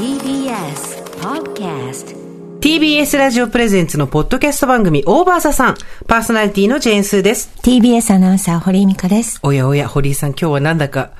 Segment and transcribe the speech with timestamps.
[0.00, 2.16] TBS Podcast
[2.60, 5.76] TBS ラジオプレゼンツのポッドキャスト番組オーバーザさん。
[6.08, 7.50] パーソナリティのジェーンスーです。
[7.60, 9.38] TBS アナウンサー、堀井美香です。
[9.42, 11.10] おやおや、堀井さん今日はなんだか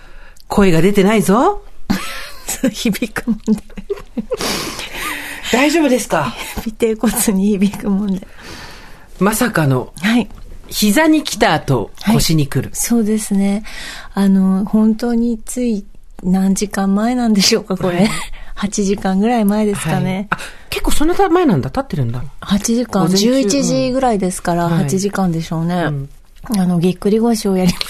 [0.49, 1.63] 声が出てないぞ。
[2.73, 3.63] 響くもんで。
[5.53, 6.35] 大丈夫ですか？
[6.67, 8.27] 尾低骨に響くもんで。
[9.19, 10.27] まさかのはい。
[10.69, 12.71] 膝に来た後はい腰に来る。
[12.73, 13.63] そうですね。
[14.15, 15.85] あの、本当につい
[16.23, 18.09] 何時間前なんでしょうか、これ。
[18.61, 20.29] 8時間ぐらい前ですかはいね。
[20.31, 20.39] あ、
[20.69, 21.71] 結構そんな前なんだ。
[21.71, 22.23] 経ってるんだ。
[22.43, 25.85] 8時間、午前中11時ぐらいですから、はい8時間でしょうね。
[26.57, 27.87] あの、ぎっくり腰をやりまし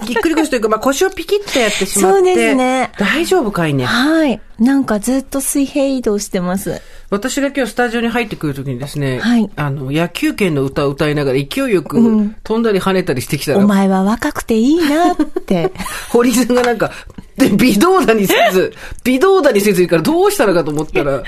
[0.00, 0.06] た。
[0.06, 2.18] ぎっくり腰というか、まあ腰をピキッとやってしまって。
[2.18, 3.84] そうですね大丈夫かいね。
[3.84, 4.40] はい。
[4.62, 6.80] なんかずっと水平移動してます。
[7.10, 9.50] 私が今日スタジオに入ってくるときにですね、はい。
[9.56, 11.98] あの、野球拳の歌を歌いながら勢いよく
[12.44, 15.72] 飛んだり跳ねたりしてきたら、お前は若くていいなって。
[16.10, 16.92] 堀井さんがなんか、
[17.36, 18.72] で、微動だにせず、
[19.04, 21.22] 微動だにせずいいからどうしたのかと思ったら、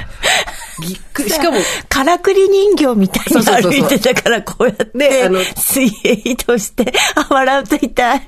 [0.80, 1.58] ぎっくり、 しかも、
[1.88, 8.22] からくり人形みたいに歩いてたから、こうやって、ねあの水平移動して、あ、笑うと痛い。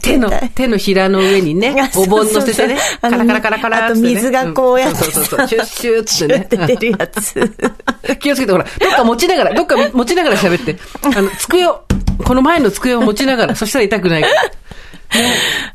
[0.00, 6.66] 手の手のひらの上にねあ、お盆乗せてね、カラカラカラカラってね水がこうやってんそうそうそう、シュッシュッってね。
[6.66, 7.56] って出るやつ。
[8.20, 10.76] 気をつけて、ほら、どっか持ちながら、どっか持ちながら喋って。
[11.02, 11.84] あの、机を、
[12.24, 14.28] この前の机を持ちながら、 そしたら痛くないか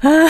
[0.04, 0.28] ら。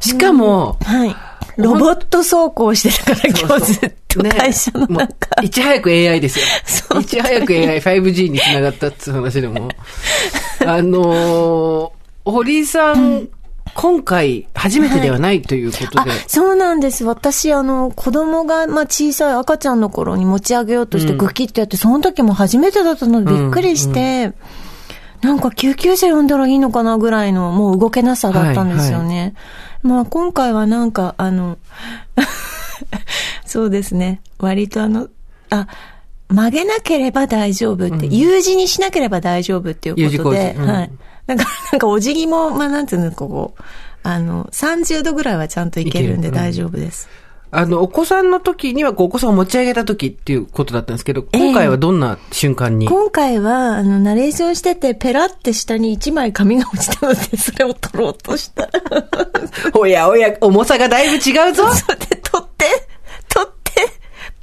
[0.00, 1.16] しかも、はい。
[1.56, 5.42] ロボット走行してたから、今日ずっとね会社の中。
[5.42, 7.00] いち早く AI ですよ。
[7.00, 9.68] いち早く AI、5G につながったっていう話でも。
[10.66, 13.28] あのー、堀井さん、
[13.76, 17.04] 今回、初めてではないということあで。、そうなんです。
[17.04, 24.32] 私、あの、子供が、まあ、小さい赤ちゃんの頃に持ち上げようとしてグキッとやって、その時も初めてだったのでびっくりして、
[25.20, 29.34] なんか救急車呼んだらいいのかなぐらいの、もう動けなさだったんですよね。
[29.82, 31.58] まあ、今回はなんか、あの、
[33.44, 34.20] そうですね。
[34.38, 35.08] 割とあの、
[35.50, 35.66] あ、
[36.28, 40.90] 曲げなければ大丈夫って、U 字にしなければ大丈夫っていうことで、うんはい。
[41.26, 43.62] だから、 なんかお辞儀も、まあ、なんていうの、こう、
[44.02, 47.08] あの、30度ぐらいはちゃんといけるんで大丈夫です。
[47.50, 58.68] あの、お子さんの時には、こうお子さんを持ち上げた時っていうことだったんですけど、今回はどんな瞬間に、今回は、あの、ナレーションしてて、ペラって下に1枚紙が落ちたので、それを取ろうとした。
[59.74, 62.66] おやおや、重さがだいぶ違うぞ それで取って、
[63.28, 63.80] 取って、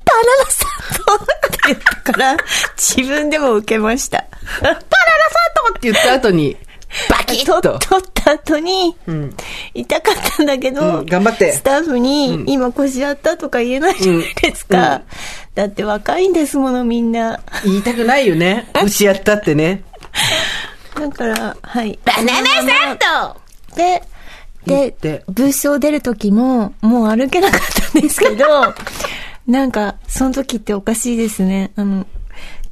[0.05, 2.37] バナナサンドって言ったから、
[2.77, 4.25] 自分でも受けました。
[4.59, 4.83] パララサン
[5.71, 6.57] ドって言った後に、
[7.09, 7.79] バキッ取と。
[7.79, 8.95] 取った後に、
[9.73, 15.01] 痛かったんだけど、うん頑張ってスタッフに、今腰やったとか言えないじゃないですか。
[15.55, 17.39] だって若いんですもの、みんな。
[17.63, 18.67] 言いたくないよね。
[18.83, 19.83] 牛やったってね。
[20.95, 21.99] だから、はい。
[22.05, 22.97] バナナサン
[23.69, 24.03] ドで、
[24.65, 27.59] でブースを出る時も、もう歩けなかっ
[27.91, 28.73] たんですけど、
[29.47, 31.71] なんか、その時っておかしいですね。
[31.75, 32.05] あの、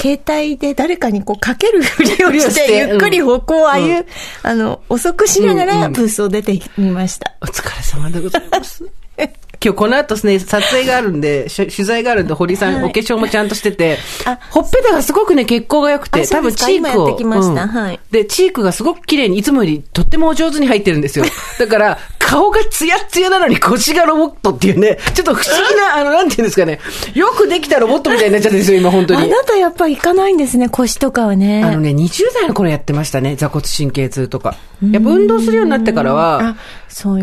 [0.02, 4.06] 携帯で誰かにこうかけるふりをし、しててゆっくり歩行をあゆ、うん
[4.42, 7.36] あの、遅くしながらブースを出てみました。
[7.42, 8.84] お疲れ様でございます。
[9.64, 16.76] 今日この後ですね、撮影があるんで、 し取材があるんで、堀さん、はいお化粧もちゃんとしててあ、ほっぺたがすごくね、血行が良くて、多分チークを。
[16.78, 21.26] 今やってきましたはいで、チークがすごく綺麗に、いつもよりとってもお上手に入ってるんですよ。
[21.60, 26.80] だから、顔がツヤッツヤなのに腰がロボットっていうね、ちょっと不思議な、 あの、なんていうんですかね、
[27.14, 29.24] よくできたロボットみたいになっちゃってるんですよ、今本当に。
[29.24, 31.64] あなたやっぱ行かないんですね、腰とかはね。
[31.64, 34.56] あのね、20代の頃やってましたね、座骨神経痛とか。
[34.92, 36.56] やっぱ運動するようになってからは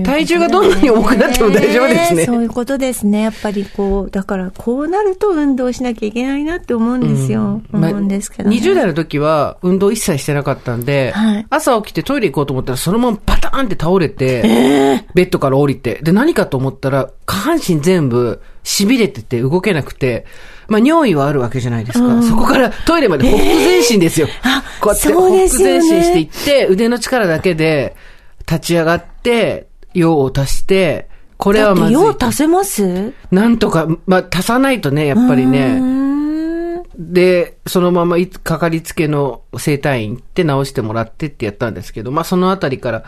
[0.05, 3.23] 体重がどんなに重くなっても大丈夫ですねそういうことですね。
[3.23, 7.63] やっぱりこう、だからこうなると運動しなきゃいけないなって思うんですよ。
[7.71, 8.57] まあ思うんですけど、ね。
[8.57, 20.27] 20代の時は運動一切してなかったんで、はい朝起きてトイレ行こうと思ったらそのままバターンって倒れて、ベッドから降りて、で何かと思ったら下半身全部痺れてて動けなくて、
[20.69, 22.23] まあ尿意はあるわけじゃないですか。
[22.23, 24.29] そこからトイレまでほふ前進ですよ。
[24.43, 27.97] あこうやってそうほふですよね前進していって、腕の力だけで
[28.41, 31.09] 立ち上がって、用を足して、
[31.39, 31.95] これはまずい。
[31.95, 33.15] 用足せます？
[33.31, 36.83] なんとか、まあ足さないとね、やっぱりうね。
[36.99, 43.05] で、そのままいかかりつけの整体院行って直してもらってってやったんですけど、まあそのあたりから、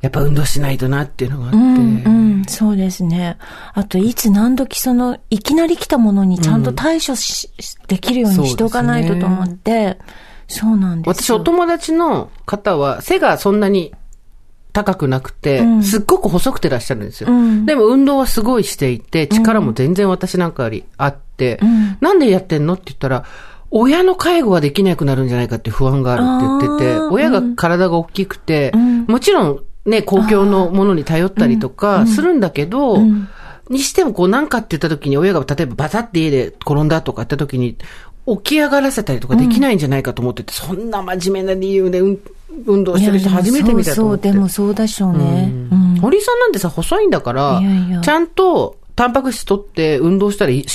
[0.00, 2.08] やっぱ運動しないとなっていうのがあって、うん、う
[2.40, 3.36] ん、そうですね。
[3.72, 7.50] あと、いつ何時その、いきなり来たものにちゃんと対処し、
[7.86, 9.98] できるようにしておかないとと思って、
[10.48, 11.36] そうなんです私、よ。
[11.36, 13.92] お友達の方は、背がそんなに
[14.78, 15.82] 高くなくて、うん。
[15.82, 17.30] すっごく細くてらっしゃるんですよ。
[17.30, 17.66] うん。
[17.66, 21.98] でも運動はすごいしていて、力も全然私なんかよりあって、ん。
[22.00, 23.24] なんでやってんのって言ったら、
[23.70, 29.04] 親の介護ができなくなるんじゃないかって不安があるって言ってて、親が体が大きくて、ん。
[29.06, 32.98] もちろんね、公共のものに頼ったりとかするんだけど、
[33.68, 37.76] にしてもこうなんかって言った時に親が例えばバタって家で転んだとかって時に、
[38.26, 42.20] 起き上がらせたりとかできないんじゃないかと思ってて、そんな真面目な理由で運
[42.66, 44.28] 運動してる人初めて見たと思って。
[44.28, 45.50] そう、でもそうでしょうね。
[45.72, 50.66] うん堀井さんなんてさ、細いんだからいやいや、ちゃんとタンパク質取って運動したら、シュッ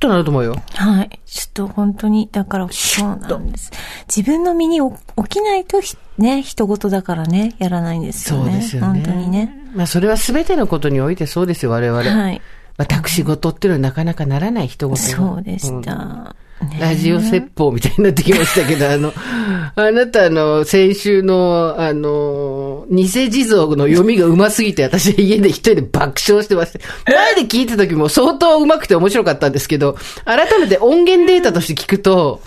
[0.00, 0.56] となると思うよ。
[0.74, 1.20] はい。
[1.24, 3.70] ちょっと本当に、だから、そうなんです。
[4.14, 8.50] 自分の身に起きないとひ、ね、人事だからね、やらないんですよね。
[8.50, 9.02] そうですよね。
[9.02, 9.66] 本当にね。
[9.74, 12.02] まあ、それは全てのことにおいてそうですよ、我々。
[12.02, 12.42] はい。
[12.76, 16.34] 私事っていうのはなかなかならない人事そうでしんた。
[16.78, 19.12] ラジオ説法みたいになってきましたけど、あの、
[19.76, 26.80] あなたあの、先週の、あの、偽地蔵の読みが上手すぎて、私家で一人で爆笑してました。
[27.10, 32.42] 前で聞いた時も相当上手くて面白かったんですけど、改めて音源データとして聞くと、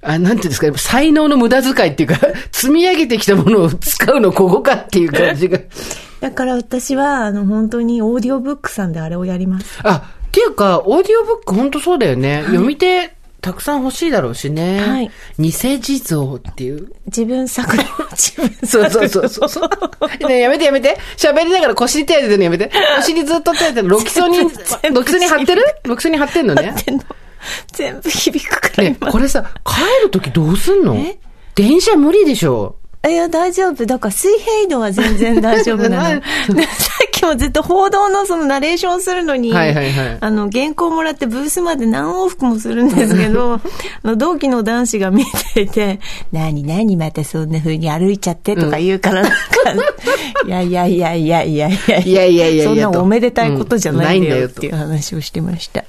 [0.00, 2.18] あ、なんていうんですか、才能の無駄遣いっていうか、
[2.52, 5.58] 積み上げてきたものを使うのここかっていう感じが。
[6.20, 9.78] だから私は、あの、本当にオーディオブックさんであれをやります。
[9.82, 12.42] あ、っていうか、オーディオブック本当そうだよね。
[12.46, 14.80] 読み手、たくさん欲しいだろうしね。
[14.80, 15.10] はい。
[15.38, 16.92] 偽地蔵っていう。
[17.06, 17.82] 自分作の、
[18.16, 20.28] 自分そうそうそうそうそう。
[20.28, 20.98] ねやめてやめて。
[21.16, 22.70] 喋りながら腰に手当ててるのやめて。
[22.96, 23.88] 腰にずっと手当ててる。
[23.90, 24.42] ロキソニン、
[24.92, 25.62] ロキソニン貼ってる？
[25.84, 26.74] ロキソニン貼ってんのね？
[27.72, 29.12] 全部響くからね今。
[29.12, 30.96] これさ、帰るときどうすんの？
[30.96, 31.18] え？
[31.54, 32.74] 電車無理でしょ。
[33.06, 33.86] いや、大丈夫。
[33.86, 36.20] だから水平度は全然大丈夫なの。
[36.20, 36.24] さ
[37.18, 43.60] っきもずっと報道のそのナレーションするのに、はいはいはいあの、原稿もらってブースまで何往復もするんですけど、 あ
[44.04, 45.24] の同期の男子が見
[45.54, 46.00] ていて、
[46.32, 49.36] なになにまたそんな風に歩いちゃってとか言うから、なんか、
[50.46, 55.84] いやいやいやいやいやいやいやいやいやいやそんなおめでたいことじゃないんだよっていう話をしてました。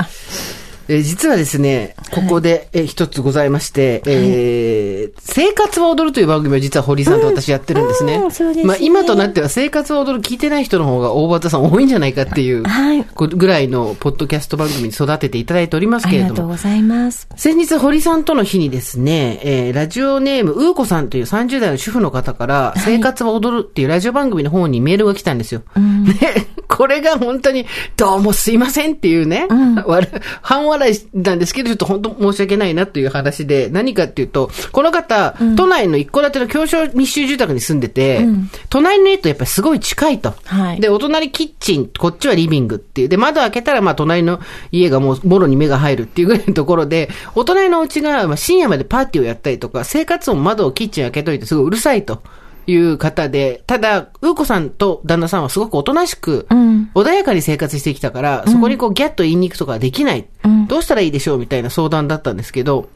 [0.90, 8.16] えー実はですね、ここで、えー一つございまして、えー生活は踊るという番組を実は堀井さんと私やってるんですね。
[8.16, 16.32] うんすねまあ今となっては生活は踊る聞いてない人の方が大畑さん多いんじゃないかっていうはいこぐらいのポッドキャスト番組に育てていただいておりますあけれども。
[16.32, 17.28] りがとうございます。
[17.36, 25.62] 先日、堀さんとの日にですね、えーラジオネーム、うーこさんという30代の主婦の方から、生活は踊るっていうラジオ番組の方にメールが来たんですよ。
[26.20, 27.66] で、これが本当に、
[27.98, 29.48] どうもすいませんっていうね、
[29.86, 30.08] わら
[30.42, 38.26] 半笑いなんですけど、ちょっと本当申し訳ないなという話で、何かっていうと、この方、都内の一戸建ての狭小密集住宅に住んでて、
[38.70, 40.34] 隣の家とやっぱりすごい近いと。
[40.46, 43.10] はいで、お隣キッチン、こっちはリビングっていう。
[43.10, 44.40] で、窓開けたら、まあ、隣の
[44.72, 52.22] 家がもう、もろに目が入るっていうぐらいのところで、お隣のお家が、まあ、深夜までパーティーをやったりとか、生活音窓をキッチン開けといて、すごいうるさいと。
[52.70, 60.28] いう方で、ただ、うーこさんと旦那さんはすごくおとなしく、ん穏やかに生活してきたから、そこにこうギャッと言いに行くとかはできない。
[60.68, 62.90] どうしたらいいでしょうみたいな相談だったんですけど、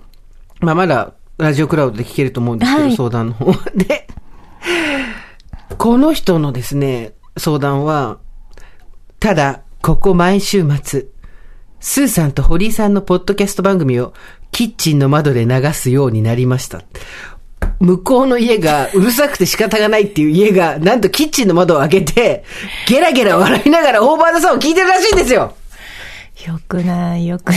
[0.60, 3.54] まあまだ、ラジオクラウドで聞けると思うんですけど、はい相談の方。
[3.76, 4.08] で、
[5.78, 8.20] この人のですね、相談は、
[9.20, 11.08] ただ、ここ毎週末、
[11.80, 14.14] スーさんと堀井さんのポッドキャスト番組を
[14.52, 16.84] キッチンの窓で流すようになりました。
[17.84, 22.46] 向こうの家がうるさくて仕方がないっていう家が、なんとキッチンの窓を開けて、
[22.88, 25.54] ゲラゲラ笑いながらオーバードさんを聞いてるらしいんですよ。
[26.48, 27.56] よくない、よくな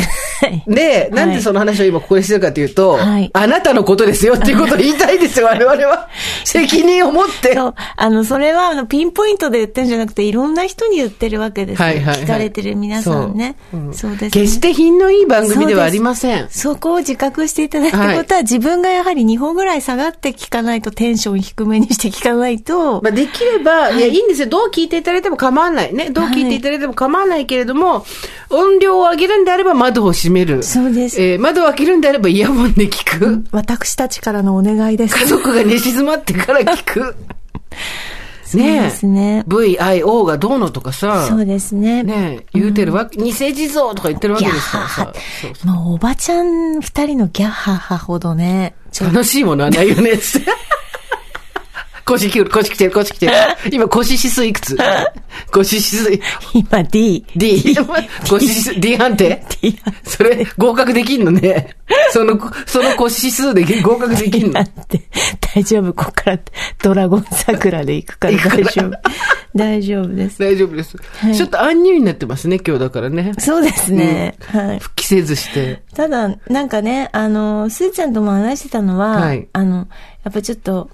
[0.49, 0.63] い。
[0.67, 6.09] で、なんでその話を今ここでしてるかというと、はいあなたのことですよっていうことを言いたいですよ、 我々は。
[6.45, 7.55] 責任を持って。
[7.55, 7.75] そう。
[7.97, 11.85] あの、それは、あの、ピンポイントで言ってるんじゃなくて、いろんな人に言ってるわけですよ。
[11.85, 13.57] はいはいはい聞かれてる皆さんね。
[13.93, 14.31] そうです、ね。
[14.31, 16.49] 決して品のいい番組ではありません。
[16.51, 24.49] そこを自覚していただいたことは、自分がやはり2歩ぐらい下がって聞かないと、テンション低めにして聞かないと、まあ、できれば、いや、いいんですよ。
[24.49, 25.95] どう聞いていただいても構わない。
[25.95, 26.11] ね。
[26.11, 28.05] どう聞いていただいても構わないけれども、
[28.67, 30.63] 音量を上げるんであれば窓を閉める。
[30.63, 33.45] そうですえー窓を開けるんであればイヤホンで聞く。
[33.53, 35.17] 私たちからのお願いです。
[35.17, 37.17] 家族が寝静まってから聞く。
[38.47, 39.43] そうですね。
[39.49, 41.27] VIO がどうのとかさ。
[41.29, 42.05] そうですね。
[42.05, 45.13] ね言うてるわけ、偽地蔵とか言ってるわけですからさ。
[45.65, 50.51] もうおばちゃん二人のギャッハハほどね、楽しいものはないよね、つって。
[52.07, 53.33] 腰来る、腰来てる、腰来てる。
[53.73, 54.77] 今腰指数いくつ？
[55.51, 56.21] 腰指数、
[56.55, 57.27] 今 D。
[57.35, 57.77] D。
[58.31, 61.75] 腰指数、D 判定？D それ、合格できんのね。
[62.13, 64.53] その、その腰指数で合格できんの？
[64.53, 65.03] だって、
[65.53, 66.39] 大丈夫、ここから
[66.81, 68.91] ドラゴン桜で行くから大丈夫。
[69.57, 70.39] 大丈夫です。
[70.39, 70.97] 大丈夫です。
[71.29, 73.33] いちょっと暗入になってますね、今日だからね。
[73.39, 74.37] そうですね。
[74.47, 74.79] はい。
[74.79, 75.83] 復帰せずして。
[75.95, 79.89] ただ、なんかね、あの、すーちゃんとも話してたのは、はいあの、
[80.23, 80.91] やっぱちょっと、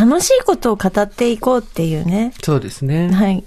[0.00, 2.32] 楽しいことを語っていこうっていうね。
[2.42, 3.10] そうですね。
[3.12, 3.44] はい。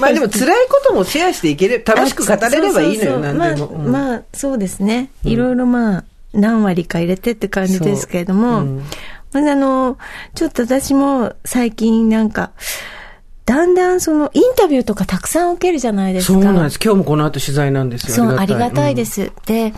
[0.00, 3.66] まあでも辛いこともシェアしていける、 楽しく語れればいいのよ、なんでも。
[3.68, 5.10] うんまあ、まあ、そうですね。
[5.24, 8.82] いろいろまあ、何割か入れてって感じですけれども、うん
[9.32, 9.96] まああの、
[10.34, 12.50] ちょっと私も最近なんか、
[13.46, 16.32] だんだんそのインタビューとかたくさん受けるじゃないですか。
[16.34, 16.78] そうなんです。
[16.82, 18.14] 今日もこの後取材なんですよ。
[18.14, 19.04] そう、ありがたいで。
[19.04, 19.30] す。
[19.46, 19.72] で、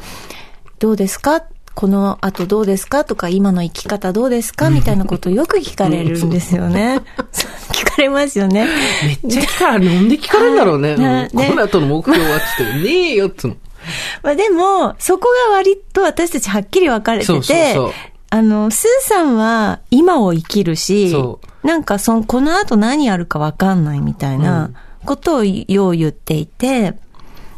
[0.78, 1.44] どうですか？
[1.74, 7.02] この後どうですかとか、今の生き方どうですかみたいなことをよく聞かれるんですよね。
[7.72, 8.66] 聞かれますよね。
[9.04, 9.94] めっちゃ聞かれる。
[9.94, 10.90] なんで聞かれるんだろうね。
[10.90, 13.56] は いねうんこの後の目標はっつって、ねえよっつうの。
[14.22, 17.92] まあでも、そこが割と私たちはっきり分かれてて、そうそうそう
[18.30, 24.70] あの、スーさんは今を生きるしそ、なんかその、この後何やるか分かんないみたいな
[25.04, 26.98] ことをよう言っていて、で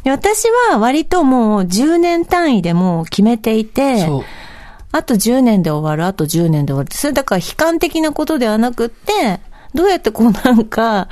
[0.09, 4.07] 私は割ともう10年単位でもう決めていて。
[4.89, 6.89] あと10年で終わる、あと10年で終わる。
[6.93, 9.41] それだから悲観的なことではなくって、
[9.73, 11.09] どうやってこうなんか、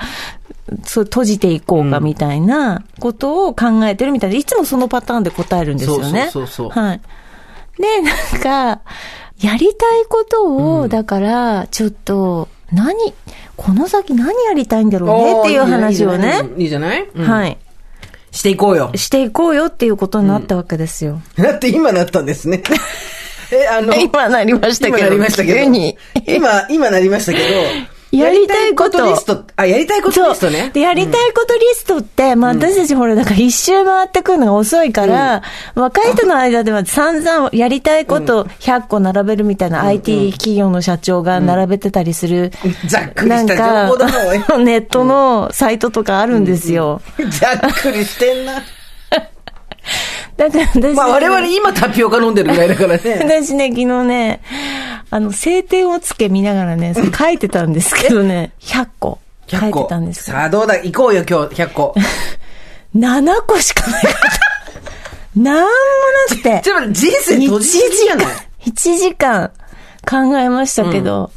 [0.83, 6.29] そう閉じていこうかみたいなことを考えてるみたいで、いつもそのパターンで答えるんですよね。
[6.31, 7.01] そうそうそうはい。
[7.77, 8.81] で、なんか、
[9.41, 13.13] やりたいことを、だから、ちょっと、何、
[13.57, 17.23] この先何やりたいんだろうねっていう話をね、いいじゃないいいじゃない？
[17.23, 17.57] うんはい。
[18.35, 18.91] していこうよ。
[18.95, 21.21] していこうよっていうことになったわけですよ。
[21.37, 22.61] だって今なったんですね。
[23.49, 24.97] え、あの、今なりましたけど。
[24.97, 25.57] 今なりましたけど。
[25.57, 25.97] 急に。
[26.27, 27.45] 今、今なりましたけど。
[28.11, 29.05] やりたいこと。
[29.05, 30.71] リスト、あ、やりたいことリストね。
[30.73, 35.41] で、やりたいことリストって、まあ私たちほら、だから一周回ってくるのが遅いから、
[35.75, 42.51] 若い人の間では散々やりたいこと100個並べるみたいな IT 企業の社長が並べてたりする、
[42.87, 44.07] ざっくりした情報だ
[44.47, 47.01] な、 ネットのサイトとかあるんですよ。
[47.29, 48.63] ざっくりしてんな。
[50.37, 53.01] だから私、まあ我々今タピオカ飲んでるぐらいだからね。
[53.23, 54.41] 私ね、昨日ね、
[55.09, 60.75] あの、晴天をつけ見ながらね、 書いてたんですけどね、100個書100いて個たんですさあどうだ？
[60.75, 61.95] 行こうよ今日100個。
[62.95, 65.39] 7個しかなかった。
[65.39, 65.69] なんも
[66.29, 66.61] なくて。
[66.63, 68.25] ちょっと人生閉じすぎじゃない
[68.67, 69.51] ？1時間
[70.09, 71.29] 考えましたけど、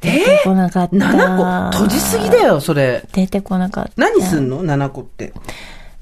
[0.00, 0.96] 出てこなかった。
[0.96, 2.38] 7個閉じすぎだ。
[2.42, 3.02] よ、それ。
[3.12, 3.90] 出てこなかった。
[3.96, 5.32] 何すんの ?7 個って。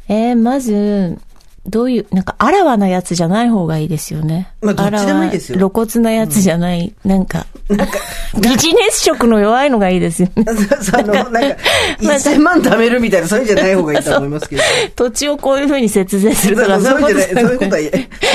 [0.08, 1.18] えー、まず、
[1.66, 4.52] どういう、なんか、あらわなやつじゃない方がいいですよね。
[4.60, 10.44] まあどっちでもいいですよ露骨なやつじゃない、なんか、 ビジネス色の弱いのがいいですよね。
[10.82, 14.62] その、なんか、まあ1000万貯めるみたいな、そういうんじゃない方がいいと思いますけど。
[14.94, 17.80] 土地をこういう風に節税するとか、そうそういうんじゃない、そういうことは。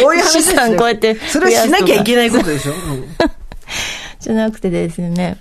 [0.02, 3.06] そういう話資ですよ産こうやってそれはしなきゃいけないことでしょ、うん
[4.20, 5.38] じゃなくてですね。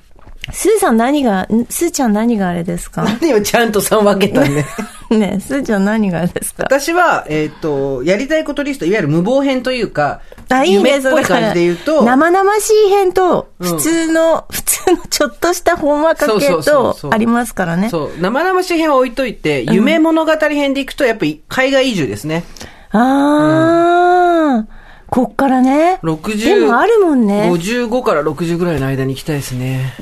[0.52, 3.04] スーさん何が、んスーちゃん何があれですか？
[3.20, 4.64] 何をちゃんと3分けたんで。
[5.10, 6.64] ねスーちゃん何があれですか？
[6.64, 17.88] 私は、えっ、と、やりたいことリスト、いわゆる無謀編というか、あ、いいね、夢っぽい感じで言うと、生々しい編と、うん普通の、 普通のちょっとしたほんわか系そうそうそうそうと、ありますからね。
[17.90, 22.44] そう、生々しい編は置いといて、夢物語編でいくと、やっぱり海外移住ですね。
[22.92, 24.64] あー、
[25.10, 25.98] こっからね。
[26.02, 27.50] 60でもあるもんね。
[27.52, 29.94] 55から60ぐらいの間に行きたいですね。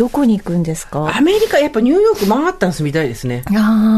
[0.00, 1.14] どこに行くんですか？
[1.14, 3.44] アメリカ、やっぱニューヨーク、マンハッタン住みたいですね。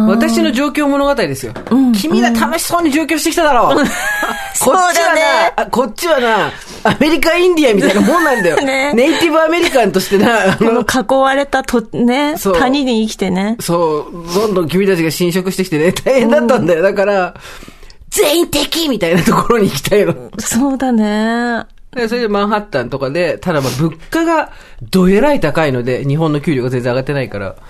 [0.09, 1.53] 私の状況物語ですよ。
[1.73, 3.77] ん君ら楽しそうに上京してきただろう。
[3.79, 6.51] こっちそうはな、あこっちはな、
[6.83, 8.57] アメリカインディアンみたいなもんなんだよ。
[8.67, 13.57] ねネイティブアメリカンとしてな、あこのの、囲われたと、ね、そう谷に生きてね。
[13.61, 16.83] そう、どんどん君たちが侵食してきてね、大変だったんだよ。
[16.83, 17.35] だから、
[18.11, 20.15] 全員敵みたいなところに行きたいの。
[20.39, 21.65] そうだね。
[21.95, 24.53] でそれでマンハッタンとかで、ただまあ物価が
[24.91, 27.49] どえらい高いので、日本の給料が全然上がってないから。
[27.49, 27.61] だか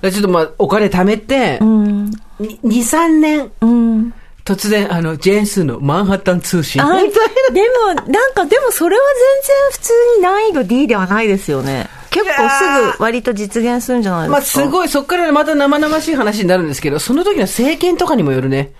[0.00, 2.06] らちょっとまあお金貯めて、うん。
[2.38, 4.14] に2、3年、うん。
[4.46, 6.80] 突然あの、ジェーンスーのマンハッタン通信。
[6.80, 9.02] あ、でも、なんか、でもそれは
[9.42, 11.88] 全然普通に難易度 D ではないですよね。
[12.10, 14.62] 結構すぐ割と実現するんじゃないまあですか。
[14.62, 18.72] すごい、そっからまた生々しい話になるんですけど、その時の政権とかにもよるね。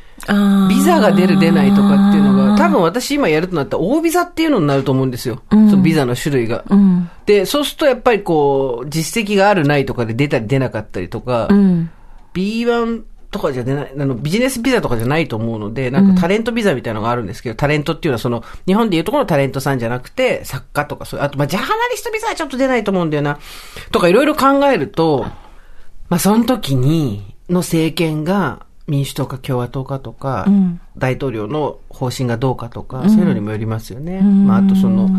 [0.68, 5.42] ビザが出る出ないとかっていうのが、多分私今やるとなったら大ビザっていうのになると思うんですよ。
[5.50, 6.64] そのビザの種類が。
[6.68, 7.10] うん。
[7.26, 11.90] で、そうするとやっぱりこう、実績があるないとかで出たり出なかったりとか、うん。
[12.34, 23.38] B1 とかじゃ出ない、あの、ビジネスビザとかじゃないと思うので、なんかタレントビザみたいなのがあるんですけど、タレントっていうのはその、日本でいうところのタレントさんじゃなくて、作家とかそういう、あと、まあ、ジャーナリストビザはちょっと出ないと思うんだよな。
[23.90, 25.26] とかいろいろ考えると、
[26.08, 34.20] まあ、その時に、の政権が、民主党か共和党かとか、ん大統領の方針がどうかとか、そういうのにもよりますよね。
[34.20, 35.10] まあ、あとその、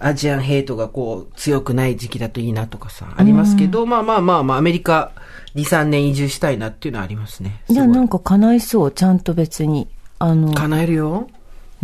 [0.00, 5.12] アジアンヘイトがこう、強くない時期だといいなとかさ、ありますけど、まあまあまあまあ、アメリカ
[5.54, 7.62] 2、3年移住したいなっていうのはありますね。
[7.68, 9.88] いや、なんか叶いそう、ちゃんと別に。
[10.18, 11.28] あの、叶えるよ。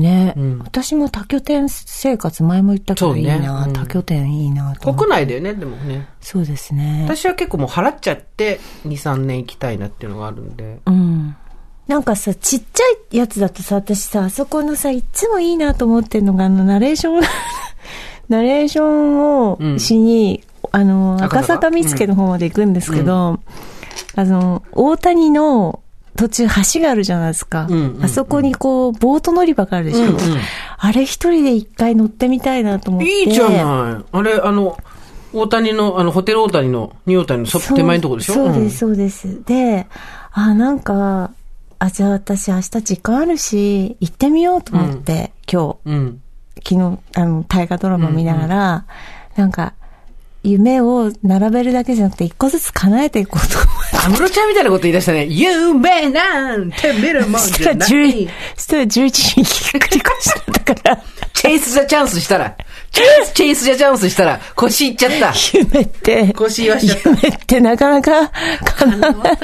[0.00, 4.94] ね、うん私も多拠点生活、前も言ったけどいいな、うん多拠点いいなと。
[4.94, 6.08] 国内だよね、でもね。
[6.20, 7.04] そうですね。
[7.06, 10.80] 私は結構もう払っちゃって、2、3年行きたいなっていうのがあるんで。
[10.86, 10.99] うん。
[11.90, 17.20] なんかさ、ちっちゃいやつだとさ、私さ、あそこのさ、いつもいいなと思ってるのが、あの、ナレーション、
[18.30, 23.40] ナレーションをしに、あの、赤赤坂坂見附の方まで行くんですけど、
[24.14, 25.80] あの、大谷の
[26.16, 27.66] 途中橋があるじゃないですか。
[27.68, 30.04] うんうんうんあそこにこう、ボート乗り場があるでしょ。
[30.04, 30.16] うんうん
[30.82, 33.22] あれ一人で一回乗ってみたいなと思って。
[33.24, 34.04] いいじゃない。
[34.12, 34.78] あれ、あの、
[35.32, 38.34] 大谷の、あの、ホテル大谷の、ニュー大谷のそそう手前のとこでしょ？
[38.34, 39.42] そうです、そうです。
[39.44, 39.86] で、
[40.32, 41.32] あ、なんか、
[41.80, 45.94] あ、じゃあ私明日時間あるし、行ってみようと思って、今うん。
[45.94, 46.22] うん。
[46.62, 48.84] 日、昨日、あの、大河ドラマ見ながら、
[49.34, 49.72] なんか、
[50.42, 53.96] 夢を並べるだけじゃなくて、一個ずつ叶えていこうと思って。
[53.96, 55.24] 安室ちゃんみたいなこと言い出したね。
[55.24, 57.88] 夢なんて見るもんじゃない。
[57.88, 62.54] 10、したら11時にひっくり返しちゃったから、チェイス・ザ・チャンスしたら、
[62.92, 65.32] チェイス、チェイス・ザ・チャンスしたら、腰いっちゃった。
[65.54, 67.08] 夢って、腰言わしちゃった。
[67.10, 68.30] 夢ってなかなか
[68.76, 69.36] 叶わない。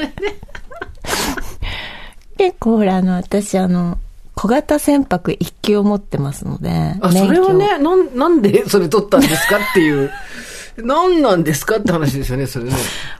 [2.37, 3.97] 結構ほら、あの、私あの、
[4.35, 10.11] 小型船舶一級を持ってますので、あ、それをね、なん、なんでそれ取ったんですかっていう。
[10.77, 12.71] 何なんですかって話ですよね、それね。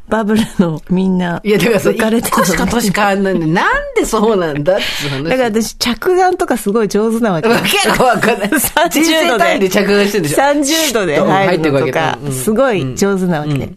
[0.07, 5.23] バブルのみんな、いや、だからさ、浮かれて一個しか年変わんないんで、なんでそうなんだって話。
[5.23, 7.49] だから私、着眼とかすごい上手なわけ。
[7.49, 8.49] 結構わかんない。
[8.49, 10.43] 30人生単位で着眼してるでしょ。
[10.43, 13.69] 30度で入るのとか、すごい上手なわけ。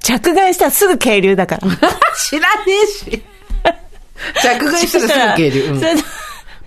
[0.00, 1.68] 着眼したらすぐ渓流だから。
[2.16, 3.22] 知らねえし。
[4.42, 5.62] 着眼したらすぐ渓流。
[5.64, 5.80] う ん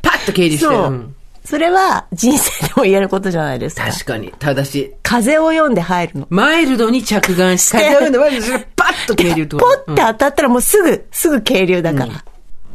[0.01, 0.65] パッと渓流して。
[0.65, 3.85] そううんそれは人生でも言えることじゃないですか。
[3.91, 4.31] 確かに。
[4.37, 6.27] ただし、風を読んで入るの。
[6.29, 9.65] マイルドに着眼して、風を読んでマイルドにパッと渓流ってポ。
[9.65, 12.23] ッて当たったらもうすぐ、すぐ渓流だから。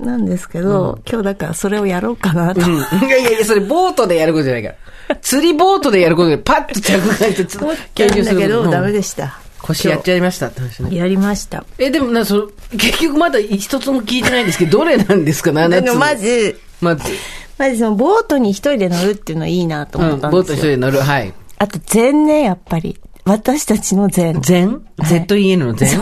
[0.05, 2.61] なんですけど、今日だからそれをやろうかなと。
[2.61, 2.77] うん。
[2.77, 4.71] いやいやいや、それボートでやることじゃないか
[5.09, 5.17] ら。
[5.23, 9.39] 釣りボートでやることでパッと着眼してつ思ったんだけど、ダメでした。
[9.67, 10.95] 腰やっちゃいましたって話ね。
[10.97, 11.65] やりました。
[11.79, 12.47] え、でもな、その、
[12.79, 17.13] 結局まだ一つも聞いてないんですけど、 どれなんですか、7つまず、まず、
[17.59, 20.73] まずそのボートに一人で乗るっていうのはいいなとうん、思ったんボートですよ。
[20.73, 20.99] 一人で乗る。
[21.01, 21.33] はい。
[21.59, 22.99] あと禅ね、やっぱり。
[23.25, 24.41] 私たちの禅。
[24.41, 26.01] 全 ?ZEN の全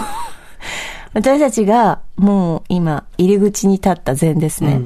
[1.15, 4.83] 私たちがもう今、入り口に立った禅ですね。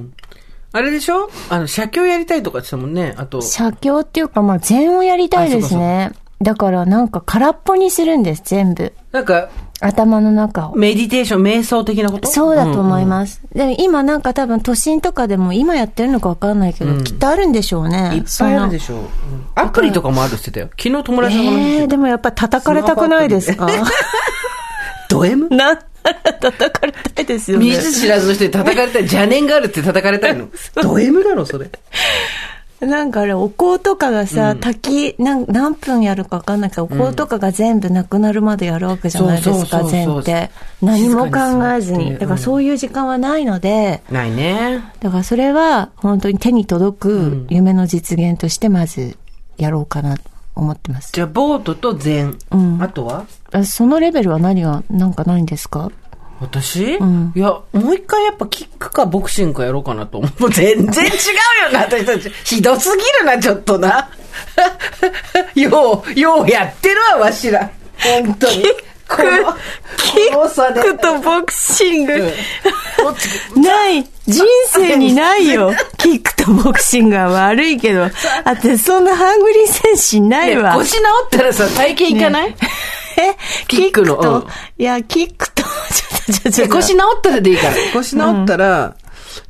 [0.73, 1.31] あれでしょ？
[1.49, 3.15] あの、写経やりたいとかって言ってたもんね。
[3.17, 6.13] あと、写経っていうか、まあ禅をやりたいですね。
[6.41, 8.93] だからなんか空っぽにするんです、全部。
[9.11, 9.49] なんか、
[9.81, 10.77] 頭の中を。
[10.77, 12.29] メディテーション、瞑想的なこと？
[12.29, 13.07] そうだと思いす。
[13.09, 13.41] ます。
[13.55, 18.13] で今なんか多分都心とかでも今やってるのかわかんないけど、きっとあるんでしょうね。
[18.15, 18.99] いっぱいあるでしょう。
[18.99, 19.05] うん
[19.57, 20.67] アプリとかもあるって言ってたよ。
[20.71, 21.87] 昨日友達の話してえー、た。
[21.89, 23.69] でもやっぱ叩かれたくないですか？
[25.09, 25.49] ド M?
[25.55, 25.79] なん
[26.41, 27.67] 叩かれたいですよね。
[27.67, 29.03] 見ず知らずの人に叩かれたい。
[29.03, 30.49] 邪念があるって叩かれたいの。
[30.83, 31.69] ド M なのそれ。
[32.81, 40.51] なんかあれ、お香とかがさ、滝、なん何分やるかわかんないけど、お香とかが全部なくなるまでやるわけじゃないですか、そうそうそうそう禅って。
[40.81, 41.39] 何も考
[41.77, 42.17] えずに。
[42.19, 44.81] だからそういう時間はないので、ないね。
[45.01, 49.17] だからそれは本当に手に届く夢の実現としてまず
[49.57, 50.23] やろうかなと
[50.55, 51.11] 思ってます。
[51.13, 52.39] じゃあ、ボートと禅。
[52.53, 53.25] うんあとは？
[53.51, 55.91] あそのレベルは何が、なんかないんですか？
[56.41, 60.43] 私、んいや、もう一回やっぱキックかボクシングかやろうかなと思う。
[60.43, 61.13] も う全然違う
[61.65, 62.31] よな、私たち。
[62.45, 64.09] ひどすぎるな、ちょっとな。
[65.55, 67.69] よう、ようやってるわ、わしら。
[68.01, 68.65] 本当に。
[69.09, 69.57] この、こ
[70.45, 70.83] の差で。
[70.95, 72.33] とボクシング
[73.57, 78.11] ない人生にないよキックとボクシングは悪いけど。
[78.45, 80.75] あって、そんなハングリー精神ないわ。
[80.75, 82.55] 腰治ったらさ、体験いかない、
[83.17, 83.35] え？
[83.67, 84.47] キックのと、うん
[84.79, 85.65] いや、キックと、
[86.53, 86.69] ちょ。
[86.69, 87.75] 腰治ったらでいいから。
[87.93, 88.97] 腰治ったら、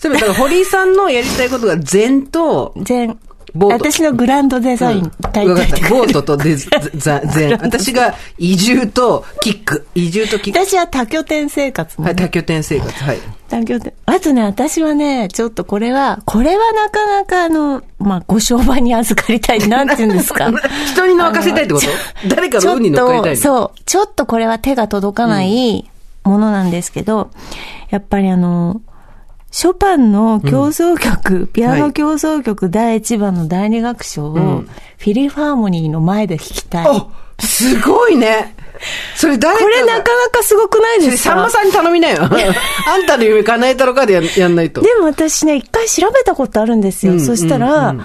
[0.03, 3.19] 例えばだから堀井さんのやりたいことが禅と、全、
[3.55, 5.77] ボート私のグランドデザイン、大わかった。
[5.79, 5.89] 体。
[5.89, 7.59] ボートとデザ、 ザ禅。
[7.63, 9.87] 私が移住とキック。
[9.95, 10.59] 移住とキック。
[10.67, 13.05] 私は多拠点生活もはい、多拠点生活。
[13.05, 13.19] はい。
[13.49, 13.93] 多拠点。
[14.05, 19.67] あとね、私はね、ちょっとこれは、これはなかなかあの、まあ、ご商売に預かりたい。
[19.69, 20.51] なんて言うんですか。
[20.93, 21.87] 人に任せたいってこと？
[22.29, 23.81] 誰かの運に乗っかりたいそう。
[23.87, 25.91] ちょっとこれは手が届かない
[26.25, 27.31] ものなんですけど、
[27.91, 28.81] やっぱりあの、
[29.51, 34.35] ショパンの競争曲、ピアノ競争曲第1番の第2楽章を、
[34.99, 36.87] フィリファーモニーの前で弾きたい。
[36.87, 38.55] おすごいね。
[39.17, 41.31] それ誰かこれなかなかすごくないですか？
[41.31, 42.23] さんまさんに頼みなよ。
[42.23, 42.27] あ
[42.99, 44.83] んたの夢叶えたのかでややんないと。
[44.83, 47.15] でも私ね、一回調べたことあるんですよ。
[47.15, 48.05] うんそしたら、うんうん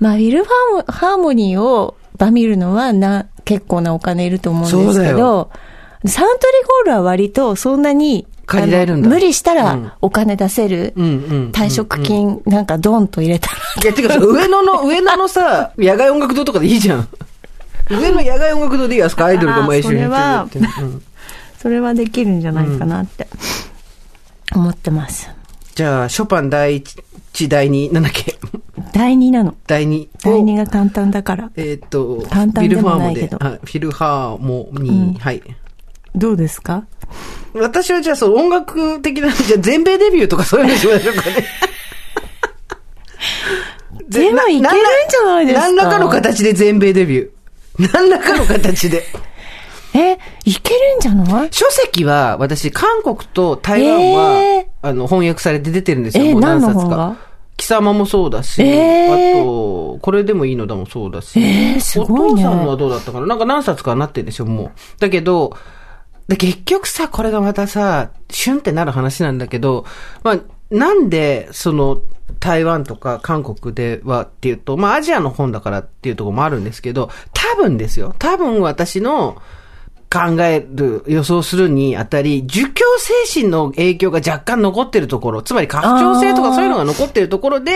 [0.00, 5.50] まあ、ウィルハーモニーをバミるのはな、結構なお金いると思うんですけど、
[6.06, 10.92] サントリーホールは割とそんなに、借りられるんだ無理したうんらお金出せる。
[10.96, 17.08] 退職金なんかドンと入れたら、いや、てかさ、上野の、 上野のさ、野外音楽堂とかでいいじゃん。
[17.90, 21.02] 上野野外音楽堂でいいやすか、アイドルが毎週あーそれはやってるうん
[21.58, 23.26] それはできるんじゃないかなって、
[24.54, 25.30] 思ってます。
[25.74, 28.36] じゃあ、ショパン第一、第二、なんだっけ？
[28.92, 29.54] 第2なの。
[29.66, 30.08] 第2。
[30.22, 31.50] 第2が簡単だから。
[31.56, 35.42] えーっと、簡単でもないけどフィルファーモで、あフィルハーモニー、うんはい。
[36.14, 36.84] どうですか？
[37.54, 41.46] 私はじゃあ、そう、音楽的な、じゃあ全米デビューとかそういうのにしましょうかね。
[44.08, 45.66] でもいけるんじゃないですか？
[45.66, 47.92] 何らかの形で全米デビュー。
[47.92, 49.02] 何らかの形で。
[49.96, 51.48] え、いけるんじゃない？
[51.52, 56.24] 書籍は、私、韓国と台湾は、えあの、翻訳されて出てるんですよ。
[56.24, 57.14] えもう何冊か。
[57.56, 61.38] 貴様もそうだし、えーあと、これでもいいのだもそうだし。
[61.40, 64.70] えーねお父さんのはどうだったかななんか何冊かなってるんですよ、もう。
[64.98, 65.56] だけど、
[66.28, 69.84] で、結局さ、これがまたさ、シュンってなる話なんだけど、
[70.22, 72.00] まあ、なんで、その、
[72.40, 78.14] 台湾とか韓国ではっていうと、まあ、アジアの本だからっていうところもあるんですけど、多分ですよ。
[78.18, 79.40] 多分私の
[80.10, 87.72] 考える、予想するにあたり、儒教精神の影響が若干残ってるところ、つまり家父長制とかそういうのが残ってるところで、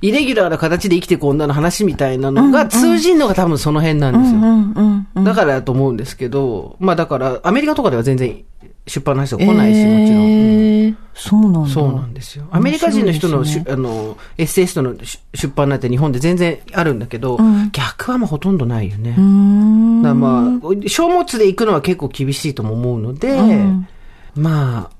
[0.00, 4.40] イレギュラーな形で生きていく女の話みたいなのが通じるのが多分その辺なんですよ。
[4.40, 5.24] うんうんうん。
[5.24, 8.44] だからだと思うんですけど、まあだから、アメリカとかでは全然
[8.86, 10.22] 出版の話とか来ないし、もちろん。
[10.24, 11.68] えー、そうなんだ。
[11.68, 12.46] そうなんですよ。
[12.52, 19.16] アメリカ人の人のし、面白いですあの、エッセイストのし出版なんて日本で全然あるんだけど、ん逆はもうほとんどないよね。
[19.18, 20.02] うーん。
[20.02, 23.88] だからまあ、書物で行くのは結構厳しいとも思うので、ん
[24.36, 24.96] まあ、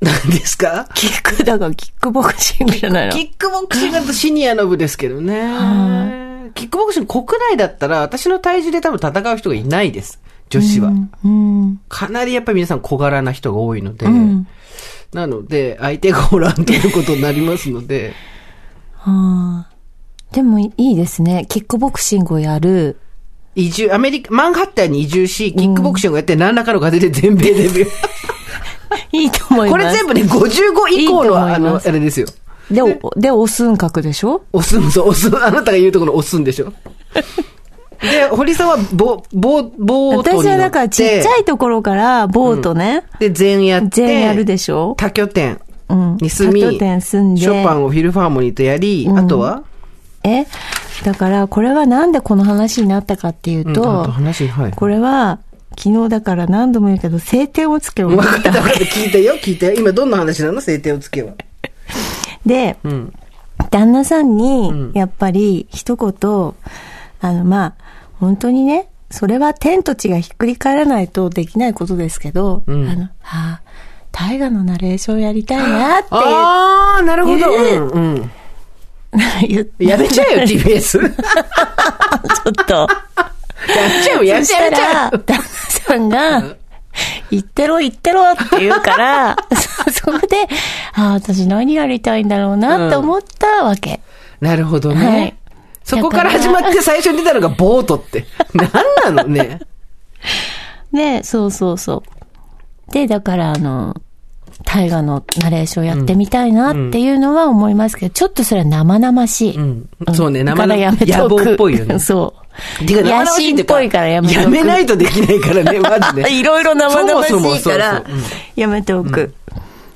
[0.00, 0.88] 何ですか？
[0.94, 3.12] キック、だからキックボクシングじゃないの？
[3.12, 6.50] キックボクシングだとシニアの部ですけどね。
[6.54, 10.20] キックボクシング国内だったら私の体重で多分戦う人がいないです。
[10.48, 10.90] 女子は。
[11.24, 11.80] うん。
[11.88, 14.48] かなりやっぱり皆さん小柄な人が多いので、うん
[15.12, 18.12] なので、相手がおらんということになりますので、
[18.94, 19.70] はあ。
[20.32, 21.46] でもいいですね。
[21.48, 22.98] キックボクシングをやる。
[23.56, 27.88] 移住、アメリカ、マンハッタンに移住し、キックボクシングをやって何らかの形で全米デビュー。
[29.12, 29.70] いいと思います。
[29.70, 32.26] これ全部ね、55以降いいとの、あの、あれですよ。
[32.70, 34.42] で、おで、オスン書でしょ？
[34.52, 36.72] 押すん、そう、押す、あなたが言うところ押すんでしょ。
[38.00, 40.46] で、堀さんは、ボ、ボ、ボートに乗って。
[40.46, 43.88] 私はだからちっちゃいところからボートね、で、全やって。
[44.02, 46.16] 全やるでしょ多拠点うん。
[46.16, 47.40] に住み、多拠点住んで。
[47.42, 49.64] ショパンをフィルファーモニーとやり、あとは？
[50.24, 50.46] え？
[51.04, 54.72] だから、これはなんでこの話になったかっていううんと、あと話、はい。
[54.72, 55.38] これは、
[55.78, 58.78] 昨日だから何度も言うけど、晴天をつけをかったた分かった。
[58.84, 59.74] 聞いたよ、聞いたよ。
[59.74, 60.60] 今どんな話なの？
[60.60, 61.32] 晴天をつけは。
[62.44, 63.12] で、うん。
[63.70, 66.54] 旦那さんにうん、やっぱり一言、
[67.20, 67.74] あの、まあ、
[68.20, 73.60] 本当にね、それは天と地がひっくり返らないとできないことですけど、うんあの、はあ、
[74.12, 77.50] 大河のナレーションやりたいなってああ、なるほど。
[77.50, 78.14] 言ううん。
[78.14, 78.30] うん
[79.80, 81.00] やめちゃえよ、TBS。
[81.00, 81.02] ちょ
[82.50, 82.64] っと。
[82.64, 86.44] ちゃえよ、やっそちゃえ、やっしたちゃら、旦那さんが、
[87.30, 90.36] 言ってろ、言ってろって言うから、そ そこで、
[90.94, 93.90] ああ、私何やりたいんだろうなって思ったわけ。
[93.90, 94.00] え。
[94.40, 95.06] なるほどね。
[95.06, 95.39] はい
[95.84, 98.26] そこから始まって最初に出たのがボートって。
[98.54, 99.60] 何なのね。
[100.92, 102.02] で、そうそうそ
[102.88, 102.92] う。
[102.92, 103.94] で、だから、あの、
[104.64, 109.56] 大河のナレーションやってみたいなっていうのは思いますけど、ちょっとそれは生々しい。
[109.56, 109.88] うん。
[110.12, 111.98] そうね、生だからやめとく野望っぽいよね。
[112.00, 112.34] そ
[112.82, 112.86] う。
[112.86, 116.32] てか野心っぽいからやめとくやめないとできないからね、マジで。
[116.38, 118.02] いろいろ生々しいから
[118.56, 119.32] やめておく。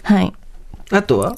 [0.02, 0.32] はい。
[0.90, 1.36] あとは？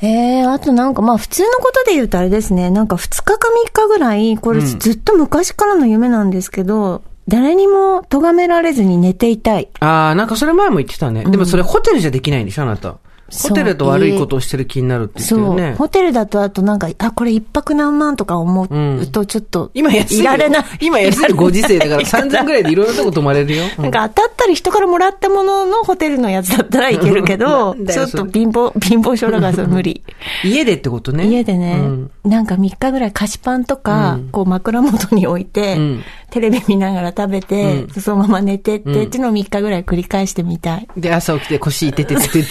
[0.00, 3.34] えー、あとなんかまあ普通のことで言うとあれですね、なんか2日か
[3.66, 9.68] 3日ぐらい、これずっと昔からの夢なんですけど、誰にも咎められずに寝ていたい。
[9.80, 11.24] ああ、なんかそれ前も言ってたね。
[11.24, 12.96] でもそれホテルじゃできないんでしょ、あなた。
[13.30, 15.56] ホテルだと悪いことをしてる気になるって言ってそう。
[15.56, 15.74] るね。
[15.76, 20.22] ホテルだとあとなんか、あ、これ一泊何万とか思うとちょっと、今安いよ。
[20.22, 20.64] いられない。
[20.80, 23.64] 今安いご時世だから 3000ぐらいでいろんなとこ泊まれるよ。
[23.76, 30.02] うんなんか当たったり人からもらったもののホテルのやつだったらいけるけどちょっと貧乏、貧乏症だからそれ無理。
[30.44, 31.26] 家でってことね。
[31.26, 40.86] 家でね、うんなんか3日ぐらい菓子パンとか、うんこう枕元に置いて、うんテレビ見ながら食べて、うそのまま寝てって、うんっていうのを3日ぐらい繰り返してみたい。
[40.96, 42.48] で、朝起きて腰いててててて。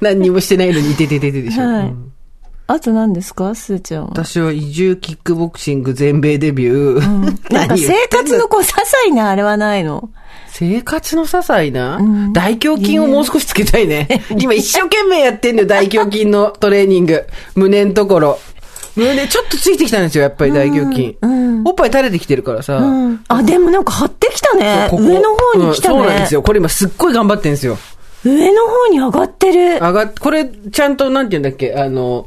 [0.00, 1.64] 何にもしてないのにいててててでしょ。
[1.64, 2.10] はいうん
[2.66, 3.54] あと何ですか？
[3.54, 4.08] すーちゃんは。
[4.12, 7.52] 私は移住キックボクシング全米デビュー。
[7.52, 10.08] なんか 何言ってん生活のこう、些細なあれはないの
[10.48, 14.08] 生活の些細な、ん大胸筋をもう少しつけたいね。
[14.40, 17.24] 今一生懸命やってんのよ、大胸筋のトレーニング。
[17.54, 18.38] 胸のところ。
[18.96, 21.18] 胸ちょっとついてきたんですよ、やっぱり大胸筋。
[21.20, 22.76] うんおっぱい垂れてきてるからさ。
[22.76, 23.20] うん。
[23.28, 24.86] あ、でもなんか張ってきたね。
[24.90, 25.96] ここ上の方に来たね。
[25.96, 26.42] うんそうなんですよ。
[26.42, 27.76] これ今すっごい頑張ってんですよ。
[28.24, 29.74] 上の方に上がってる。
[29.74, 32.26] 上がっ、これ、ちゃんと、なんて言うんだっけ、あの、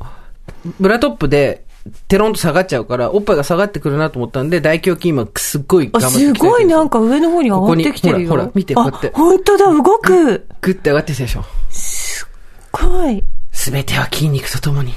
[0.79, 1.65] ブラトップで、
[2.07, 8.29] テロンと下がっちゃうから、おっぱいが下がってくるなと思ったんで、大胸筋今、すっごいあ、頑張ってすごいななんか上の方に上がってきてるよ。
[8.29, 10.47] ここにほらほら見てこうやってあ、本当だ、動く。
[10.61, 11.45] グッて上がってきたでしょ。
[11.69, 12.27] す
[12.71, 13.23] ごい。
[13.51, 14.93] すべては筋肉とともに。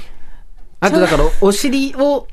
[0.81, 2.27] あとだから、お尻を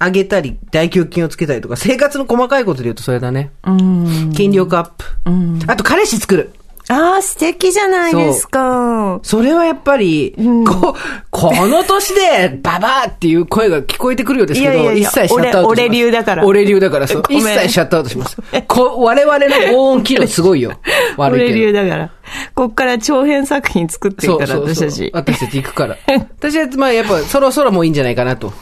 [0.00, 3.50] 上げたり、大胸筋をつけたりとか、生活の細かいことで言うとそれだね。
[3.64, 4.32] うん。
[4.32, 5.70] 筋力アップ。
[5.70, 6.52] あと、彼氏作る。
[6.88, 9.20] ああ、素敵じゃないですか。
[9.22, 10.34] それはやっぱり、
[10.66, 10.96] こ、
[11.30, 15.84] この年で、ババーっていう声が聞こえてくるようですけど、いやいやいや一切シャットアウトします。
[15.84, 17.22] 俺俺流だから俺流だから、そう。
[17.30, 18.36] 一切シャットアウトします。
[18.66, 20.72] こ、我々の防音機能すごいよ。
[21.16, 21.58] 悪い俺けど。
[21.66, 22.10] 流だから。
[22.54, 25.10] こっから長編作品作っていくから、私たち。
[25.12, 25.96] 私たち行くから。
[26.38, 28.52] 私は、まあやっぱそろそろもういいんじゃないかなと。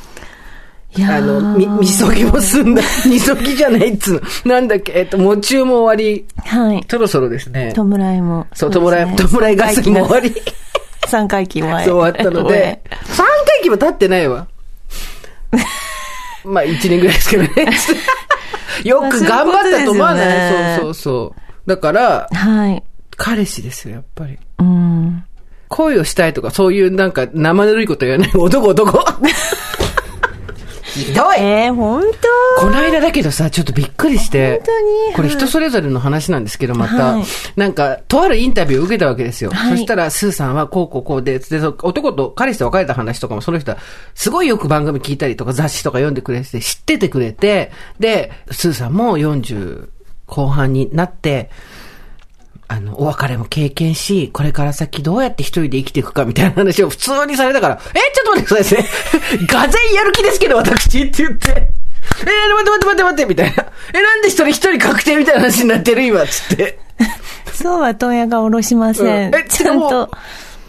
[0.97, 2.83] いやあの、み、みそぎも済んだ。
[3.07, 4.55] みそぎじゃないっつうの。
[4.55, 6.27] なんだっけ、えっと、もちゅうも終わり。
[6.45, 6.85] はい。
[6.89, 7.73] そろそろですね。
[7.77, 8.47] 弔いも。
[8.53, 10.35] そう、弔い、弔いガスも終わり。
[11.07, 11.85] 三回忌前。
[11.85, 13.27] そう終わったので、3回
[13.63, 14.47] 忌も経ってないわ。
[16.45, 17.51] まあ、1年ぐらいですけどね。
[18.85, 21.69] よく頑張ったと思わない、ねそうそうそう。
[21.69, 22.83] だから、はい。
[23.17, 24.39] 彼氏ですよ、やっぱり。
[24.59, 25.25] うん。
[25.69, 28.31] 恋をしたいとか、そういうなんか生ぬるいこと言わない。
[28.35, 29.05] 男男。
[30.95, 31.37] ひどい。
[31.39, 32.03] えー、本
[32.59, 34.59] この間だけどさ、ちょっとびっくりして。
[34.59, 35.17] 本当に？
[35.17, 37.25] これ人それぞれの話なんですけど、また、はい。
[37.57, 39.51] なんか、とあるインタビューを受けたわけですよ。
[39.51, 39.71] はい。
[39.71, 43.79] そしたら、スーさんはこうこうこうで、で、そ男と彼氏と別れた話とかも、その人は、
[44.15, 49.89] すごいよく番組聞いたりとか、雑誌とか読んでくれて、知っててくれて、で、スーさんも40
[50.27, 51.51] 後半になって、
[52.73, 58.89] あの、お別れも経験し、これから先どうやって一人で生きていくかみたいな話を普通にされたから、え、ちょっと待ってくださいね。
[59.49, 61.49] がぜんやる気ですけど、私って言って。
[61.51, 63.73] えー、待って待って待って待って、みたいな。
[63.93, 66.79] え、なんで一人一人確定みたいな話になってる今、つって。
[67.53, 69.35] そうは問屋が下ろしません。
[69.35, 70.09] え、ちゃんと。。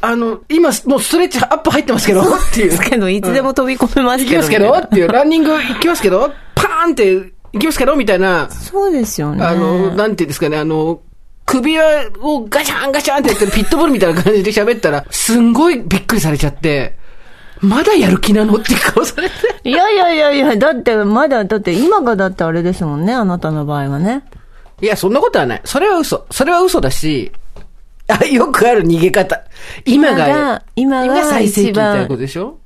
[0.02, 2.70] あの、今、もうストレッチアップ入ってますけど、っていう。
[2.72, 4.38] ですけど、いつでも飛び込めますけど。
[4.38, 7.14] 行きますけどっていう、ランニング行きますけど、パーンって
[7.54, 9.46] 行きますけどみたいな、そうですよね。
[9.46, 11.02] あの、なんていうんですかね、あの、
[11.46, 11.84] 首輪
[12.22, 16.96] をガシャンガシャンってやってるピットボールみたいな感じで喋ったら、すんごいびっくりされちゃって、
[17.60, 19.36] まだやる気なのって顔されて。
[19.64, 24.24] いやいやいやいや、だって、まだ、だって、今がだってあれですもんね、あなたの場合はね。
[24.82, 25.62] いや、そんなことはない。
[25.66, 26.26] それは嘘。
[26.32, 27.32] それは嘘だし、
[28.08, 29.44] あ、よくある逃げ方。
[29.86, 32.58] 今が、今が今が最盛期みたいなことでしょ？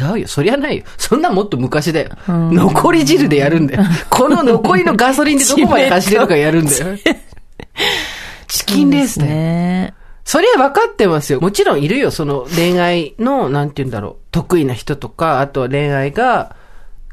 [0.00, 0.28] 違うよ。
[0.28, 0.84] そりゃないよ。
[0.96, 2.10] そんなんもっと昔だよ。
[2.26, 3.84] 残り汁でやるんだよ。
[4.08, 6.96] この残りのガソリンでどこまで走れるかやるんだよ。
[8.48, 9.20] チキンレース。
[9.20, 9.94] ね。
[10.24, 11.40] それは分かってますよ。
[11.40, 12.10] もちろんいるよ。
[12.10, 14.16] その恋愛の、なんて言うんだろう。
[14.32, 16.56] 得意な人とか、あとは恋愛が、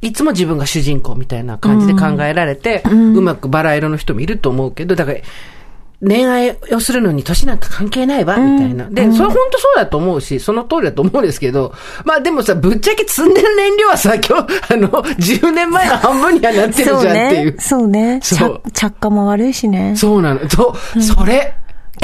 [0.02, 5.20] いつも自分が主人公みたいな感じで考えられて、うまくバラ色の人もいると思うけど、だから、
[6.06, 8.90] 恋愛をするのに年なんか関係ないわ、みたいな。
[8.90, 17.56] で、それ本当そうだと思うし、その通りだと思うんですけど、まあでもさ、ぶっちゃけ積んでる燃料はさ、今日、 あの、10年前の半分にはなってるじゃんっていうね。。
[17.60, 18.20] そうね。
[18.22, 19.96] そう着着火も悪いしね。
[19.96, 20.50] そうなの。
[20.50, 21.56] そう、それ。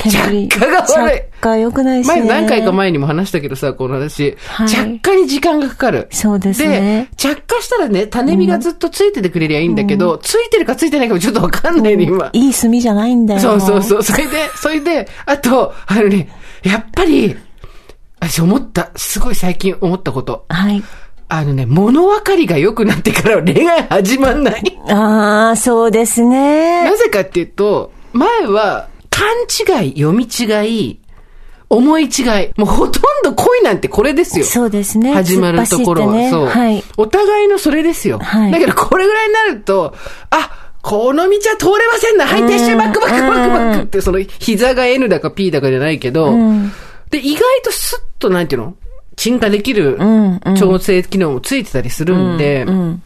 [0.04, 1.20] 煙着火が悪い。
[1.20, 2.22] 着火良くないしね。
[2.22, 4.38] 前、何回か前にも話したけどさ、この話。
[4.48, 6.08] はい着火に時間がかかる。
[6.12, 12.30] そうですねで、着火したらね、種火がずっとついててくれりゃいいんだけど、ついてるかついてないかもちょっとわかんないね、今。
[12.34, 13.40] いい炭じゃないんだよ。
[13.40, 14.04] そうそうそう。
[14.04, 16.30] それで、 それで、あと、あのね、
[16.64, 17.36] やっぱり、
[18.20, 20.46] 私思った、すごい最近思ったこと。
[20.50, 20.84] はい。
[21.32, 24.80] あのね、物分かりが良くなってからは恋愛始まんない。
[24.90, 26.98] ああ、そうですねな。
[26.98, 28.89] ぜかっていうと、前は、
[29.20, 31.00] 勘違い、読み違い、
[31.70, 32.52] 思い違い。
[32.58, 34.46] もうほとんど恋なんてこれですよ。
[34.46, 35.14] そうですね。
[35.14, 36.84] 始まるところは、ねそう、はい。
[36.98, 38.20] お互いのそれですよ。
[38.20, 39.94] はいだけどこれぐらいになると、
[40.30, 42.26] あ、この道は通れませんな。
[42.26, 46.72] はい、撤収バックバックバックバックって、その膝が N だか P だかじゃないけど、ん
[47.10, 48.76] で、意外とスッとなんていうの？
[49.18, 53.04] 鎮火できるんうん調整機能もついてたりするんで、うん。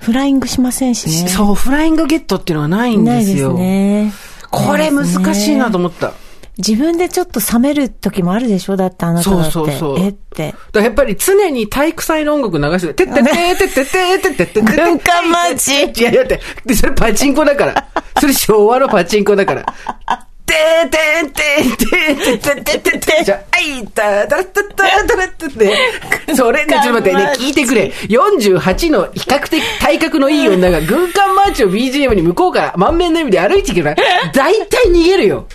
[0.00, 1.28] フライングしませんしね。
[1.28, 3.52] そう、フライングゲットっていうのはないんないですですよ。
[3.52, 4.14] ね。
[4.50, 6.12] これ難しいなと思思った。
[6.58, 8.76] 自分でちょっと冷める時もあるでしょ？
[8.76, 9.50] だってあなただって。
[9.50, 10.54] そうそうそうえって。
[10.72, 17.88] だやっぱり常に体育祭の音楽流して、てってってってってってってってってって軍艦マーチいや、だって、で、それパチンコだから。
[18.20, 20.26] それ昭和のパチンコだから。
[20.50, 26.34] てーてーてーてーてーてーてーてーじゃあ、いたたらたったたらたって。
[26.34, 27.92] それね、ちょっと待ってね、聞いてくれ。
[28.08, 33.96] 48の比較的体格のいい女が軍艦マーチを BGM に向こうから満面の意味で歩いてきるから、
[34.32, 35.46] 大体逃げるよ。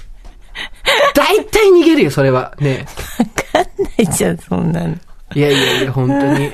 [1.14, 2.56] 大体逃げるよ、それは。
[2.60, 2.86] ね。
[3.54, 4.96] わかんないじゃん、そんなの。
[5.34, 6.52] いやいやいや、本当に。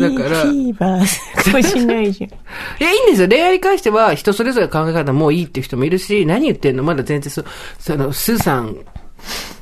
[0.00, 2.30] だから、フいィーバー、かもしないじゃん。
[2.82, 3.28] や、いいんですよ。
[3.28, 6.82] 恋愛に関しては、人それぞれ考え方もういいっていう人もいるし、何言ってんの？
[6.82, 7.44] まだ全然そ、
[7.78, 8.76] その、スーさん、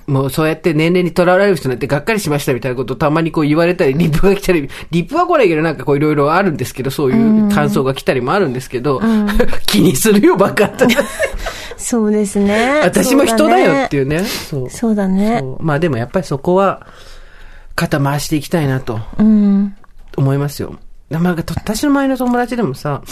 [0.07, 9.01] もうそうやって年齢にとらわれる人なんてがっかりしましたみたいなことをたまにこう言われたり、リップが来たり、 リップは来ないけどなんかこういろいろあるんですけど、そういう感想が来たりもあるんですけど、
[9.67, 10.87] 気にするよ、バカって。
[11.77, 12.81] そうですね。
[12.83, 14.03] 私も人だよっていう。
[14.03, 14.25] いうね。
[14.25, 14.71] そう。
[14.71, 15.43] そうだね。
[15.59, 16.87] まあでもやっぱりそこは、
[17.75, 19.75] 肩回していきたいなとうん。
[20.17, 20.79] 思いますよ。
[21.11, 23.03] まあ、私の前の友達でもさ、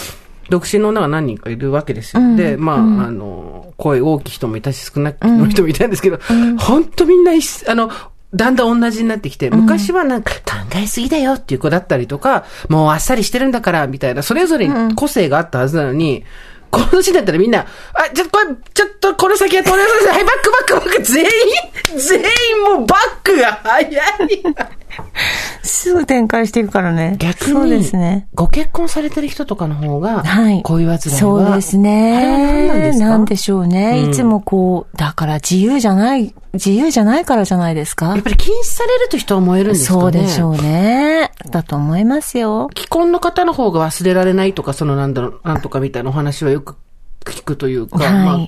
[0.49, 2.21] 独身の女が何人かいるわけですよ。
[2.21, 2.35] うん。
[2.35, 3.01] で、まあ、うん。
[3.01, 6.19] あの、声大きい人もいたし、少なくの人もいたんですけど、
[6.59, 7.89] 本当みんな一あの、
[8.33, 10.39] だんだん同じになってきて、昔はなんか考
[10.75, 16.25] えすぎだよっていう子だったりとか、もうあっさりしてるんだから、みたいな、それぞれに個性があったはずなのに、
[16.71, 21.29] この年だったらみんな、あ、ちょっとこれ、ちょっとこの先は取れますはい、バックバックバック、全員、
[21.99, 24.43] 全員もうバックが早い。
[25.61, 27.15] すぐ展開していくからね。
[27.19, 28.27] 逆に、そうですね。
[28.33, 30.61] ご結婚されてる人とかの方が、はい。
[30.63, 30.99] 恋煩いは。
[30.99, 32.67] そうですあれはね。
[32.67, 33.05] 何なんですか？
[33.05, 34.01] なんでしょうね。
[34.03, 38.21] うんいつもこう、だから自由じゃない、自由じゃないからじゃないですかやっ。
[38.21, 40.01] ぱり禁止されると人は燃えるんですかね？
[40.01, 41.31] そうでしょうね。
[41.49, 42.69] だと思いますよ。
[42.75, 46.75] 既婚の方の方が忘れられないとか、そのなんだろう、なんとかみたいなお話はよく
[47.25, 48.47] 聞くというか、はいまあ、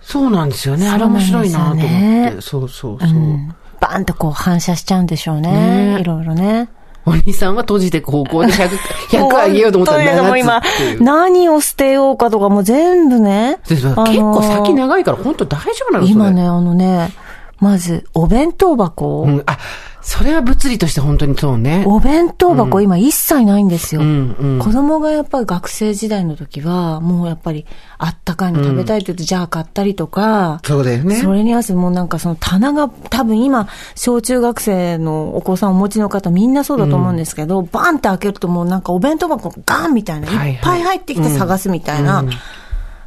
[0.00, 0.88] そうなんですよね。
[0.88, 2.40] あれ面白いなと思って。
[2.40, 3.10] そうそうそう。
[3.10, 3.54] うん。
[3.80, 5.94] バーンとこう反射しちゃうんでしょうね。
[5.94, 6.68] ねいろいろね。
[7.04, 8.68] お兄さんは閉じていく方向で100、
[9.10, 11.02] 100あげようと思ったらも今7つっていう。
[11.04, 13.60] 何を捨てようかとかも全部ね。
[13.68, 17.12] で結構先長いから本当大丈夫なの今ね、あのね、
[17.58, 19.22] まず、お弁当箱？
[19.22, 19.58] うん、あ、
[20.02, 21.84] それは物理として本当にそうね。
[21.86, 24.02] お弁当箱、今一切ないんですよ。
[24.02, 27.66] うんうん子供がやっぱり学生時代の時は、もうやっぱり
[27.98, 31.16] あったかいの食べたいって言うと、じゃあ買ったりとか、そうだよね。
[31.16, 42.24] それに合わせてもうなんかその棚が多分今、小中学生のお子さんをお持ちの方みんなそうだと思うんですけど、バンって開けるともうなんかお弁当箱ガンみたいな、はいはいいっぱい入ってきて探すみたいな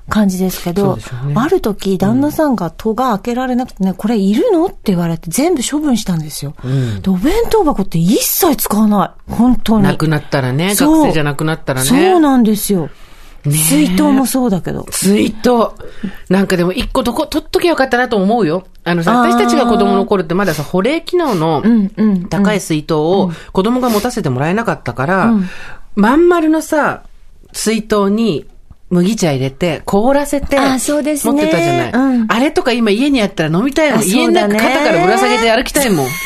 [0.09, 1.03] 感じですけどね、
[1.35, 4.65] ある時旦那さんが戸が開けられなくてね、これいるの？
[4.65, 6.55] って言われて全部処分したんですよ。
[6.65, 9.31] んでお弁当箱って一切使わない。
[9.31, 9.83] 本当に。
[9.83, 11.87] なくなったらね、学生じゃなくなったらね。
[11.87, 12.89] そうなんですよ。
[13.45, 14.85] ね水筒もそうだけど。
[14.91, 15.75] ツイート。
[16.27, 18.65] なんかでも一個どこ、取っときゃよかったなと思うよ。
[18.83, 22.25] あのさ、私たちが子供の頃ってまださ、保冷機能のうんうん。
[22.25, 25.45] 高い水筒を子供が持たせてもらえなかったから、うん
[25.95, 27.03] まん丸のさ、
[27.51, 28.45] 水筒に
[28.89, 31.91] 麦茶入れて、凍らせて、あーそうですね持ってたじゃない。
[31.91, 33.99] うんあれとか今家にあったら飲みたいもん。
[33.99, 36.07] あ家の中肩からぶら下げて歩きたいもん。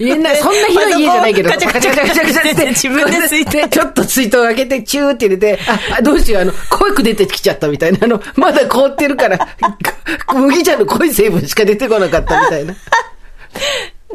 [0.00, 9.48] 家の中、そんな広い家じゃないけど、ガチャガチャガチャって自分でついて ちょっと水筒開けて、チューって入れて、あ、あどうしよう、あの、濃く出てきちゃったみたいな、あの、まだ凍ってるから、
[10.34, 12.74] 麦茶の濃い成分しか出てこなかったみたいな。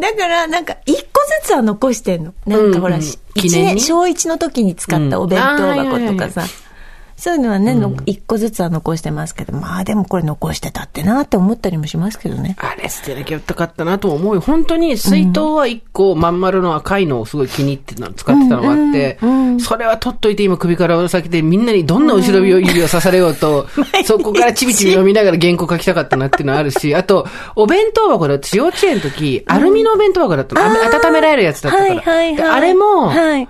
[0.02, 2.34] だから、なんか、一個ずつは残してんの。
[2.48, 6.46] なんかほら、うんうん一年、小一の時に使ったお弁当箱とかさ。
[7.18, 12.58] そういうのはね、の一個ずつは残してますけど、まあでもこれ残してたってなって思ったりもしますけどね。
[12.60, 14.42] あれ捨てなきゃよかったなと思うよ。
[14.42, 19.18] 本当に水筒は一個まん丸の赤いのをすごい気に入ってたの、使ってたのがあって、
[19.60, 23.68] それは取っといて今首から下げてみんなにどんな後ろ指を刺されようと、
[24.04, 27.26] そこからちびちび読みながら原稿書きたかったなっていうのはあるし、あと、
[27.56, 30.62] お弁当箱で私幼稚園の時、アルミのお弁当箱だったの。
[30.62, 31.90] あ温められるやつだったから。
[31.90, 32.36] はいはいはい。
[32.36, 33.48] であれも、はい。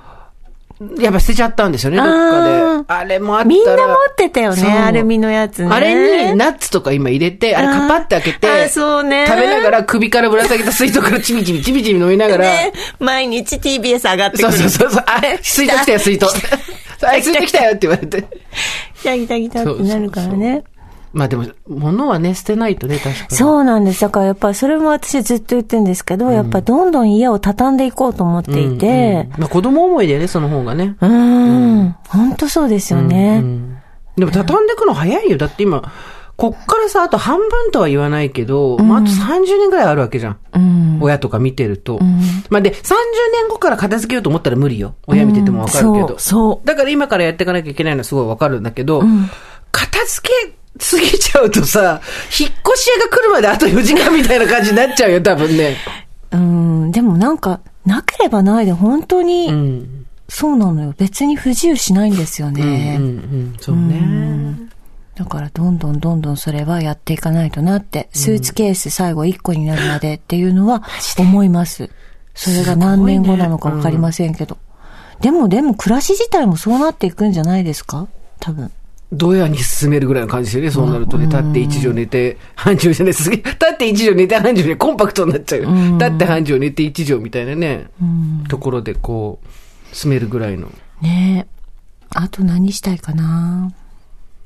[0.99, 2.85] やっぱ捨てちゃったんですよね、どっかで。
[2.87, 3.49] あれもあったら。
[3.49, 5.69] みんな持ってたよね、アルミのやつね。
[5.71, 14.51] あれにナッツとか今入れて、あれカパって開けて、あそうね食べながら首からぶら下げた水筒からちびちびちびちび飲みながら、ね、毎日 TBS 上がってくる。
[14.51, 16.25] そうそうそうそう、あ、 水筒来たよ、水筒。
[17.05, 18.21] あ、 水筒来たよって言われて。
[19.01, 20.63] 来た来た来たってなるからね。
[21.15, 23.35] まあでも、物はね、捨てないとね、確かに。
[23.35, 24.01] そうなんです。
[24.01, 30.97] だからやっぱりそれも私ずっと言ってるんですけど、やっぱどんどん家を畳んでいこうと思っていて、まあ子供思いでね、その方がね。
[30.99, 33.39] うん、本当そうですよね。
[33.41, 33.77] うん
[34.17, 35.37] でも畳んでいくの早いよ。
[35.37, 35.91] だって今、
[36.37, 40.37] こっからさ、あと半分とは言わないけど、まああと30年ぐらいあるわけじゃん。
[40.53, 40.99] うん。
[41.01, 41.99] 親とか見てると。
[42.49, 42.93] まあで、30
[43.33, 44.95] 年後から片付けようと思ったら無理よ。
[45.07, 46.07] 親見ててもわかるけど。
[46.07, 46.67] そう、そう。
[46.67, 49.03] だから今からやっていかなきゃいけないのはすごいわかるんだけど、
[49.71, 52.01] 片付けすぎちゃうとさ、
[52.39, 55.77] 引っ越し屋が来るまであと4時間みたいな感じになっちゃうよ、多分ね。
[56.31, 60.05] うん、でもなんか、なければないで本当うに、ん。
[60.27, 60.93] そうなのよ。
[60.97, 62.97] 別に不自由しないんですようん、うん、ね。
[62.99, 63.55] うん。
[63.59, 64.57] そうね。
[65.15, 70.83] だからどんどんどんどんそれはやっていかないとなって、スーツケース最後1個になるまでっていうのは
[71.17, 71.89] 思います。
[72.33, 74.57] それが何年後なのかわかりませんけど。
[75.21, 78.07] でもでも暮らし自体もそうなっていくんじゃないですか？
[78.41, 78.71] 多分。
[79.17, 81.25] ドヤに進めるぐらいの感じですよね、そうなるとね。
[81.27, 83.29] 立って一畳寝て、半畳じゃないです。
[83.29, 85.69] 立って一畳寝て半畳でコンパクトになっちゃうよ。
[85.97, 87.87] 立って半畳寝て一畳みたいなね、
[88.49, 90.71] ところでこう、進めるぐらいの。
[91.01, 91.55] ねえ。
[92.11, 93.71] あと何したいかな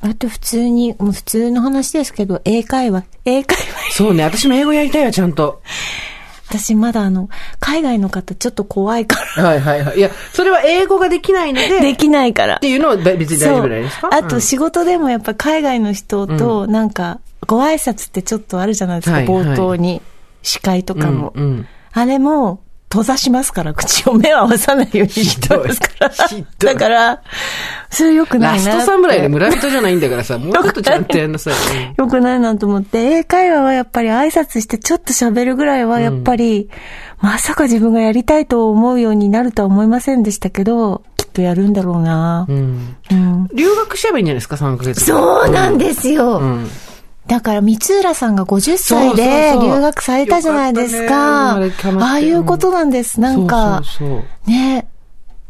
[0.02, 3.04] あと普通に、もう普通の話ですけど、英会話。
[3.26, 3.94] 英会話。
[3.94, 5.62] そうね、私も英語やりたいわ、ちゃんと。
[6.50, 7.30] 私まだあの、
[7.60, 9.43] 海外の方ちょっと怖いから。
[9.43, 9.97] はいはいはい。
[10.00, 12.68] いや、それは英語ができないので、できないからって。
[12.68, 14.10] いうのは別に大丈夫ないですか？
[14.12, 20.02] あと仕事でもやっぱ海外の人となんか、ご挨拶ってちょっとあるじゃないですか、はい冒頭に。
[20.41, 21.34] 司会とかも。
[21.36, 22.62] うんうんあれも、
[22.92, 26.12] 閉ざしますから、口を目を合わさないようにしてますから。
[26.74, 27.22] だから、
[27.92, 28.74] それ良くないな。
[28.74, 31.54] ラスト侍で村人じゃないんだからさ、もうちょっとちゃんとやんなさい。
[31.54, 31.58] う
[31.94, 36.68] ん良くないなと思って、英会話はやっぱり挨拶してちょっと喋るぐらいはやっぱり、
[37.22, 42.48] まさか自分がやりたいと思うようになるとは思いませんでしたけど、きっとやるんだろうな。
[42.50, 42.96] うん。
[43.12, 43.48] うん。
[43.54, 45.06] 留学しちゃえばいいんじゃないですか、3ヶ月。
[45.06, 46.40] そうなんですよ。
[46.40, 46.70] うん。
[47.30, 51.60] だから、三浦さんが50歳でそうそうそう留学されたじゃないですか。
[51.62, 53.22] よかああいうことなんです。
[53.22, 54.88] なんか、そうそうそうね、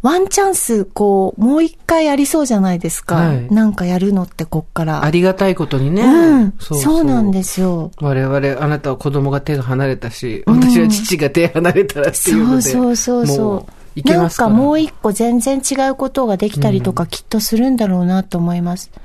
[0.02, 3.16] ワンチャンス、こう、もう一回ありそうじゃないですか。
[3.16, 5.06] はいなんかやるのって、こっから。
[5.06, 6.04] ありがたいことにね。
[6.04, 6.54] うん。
[6.60, 7.92] そうなんですよ。
[8.02, 12.62] 我々、あなたは子供が手が離れたし、私は父が手離れたらっていうので。
[12.62, 13.66] そうそうそうもそ
[14.06, 14.10] う。
[14.10, 18.92] なんかもう一個全然違うことができたりとかきっとするんだろうなと思います。
[18.94, 19.02] うん。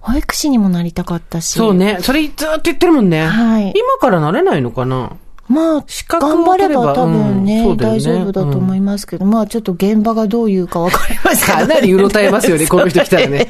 [0.00, 1.50] 保育士にもなりたかったし。
[1.50, 1.74] そう。
[1.74, 1.98] ね。
[2.00, 3.26] それずっと言ってるもんね。
[3.26, 5.12] はい今からなれないのかな？
[5.48, 13.48] まあ、資格を頑張れば多分ね、うんね大丈夫だと思いますけど、まあちょっと現場がどういうかわかりませんかなりうろたえますよね、 この人来たらね。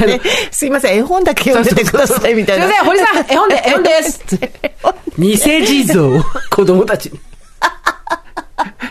[0.00, 0.18] あ の
[0.50, 2.66] すいません、絵本だけ読んでてくださいみたいな。
[2.66, 4.24] すいません、堀さん、絵本で、絵本です
[5.18, 7.18] 偽地蔵、子供たちに。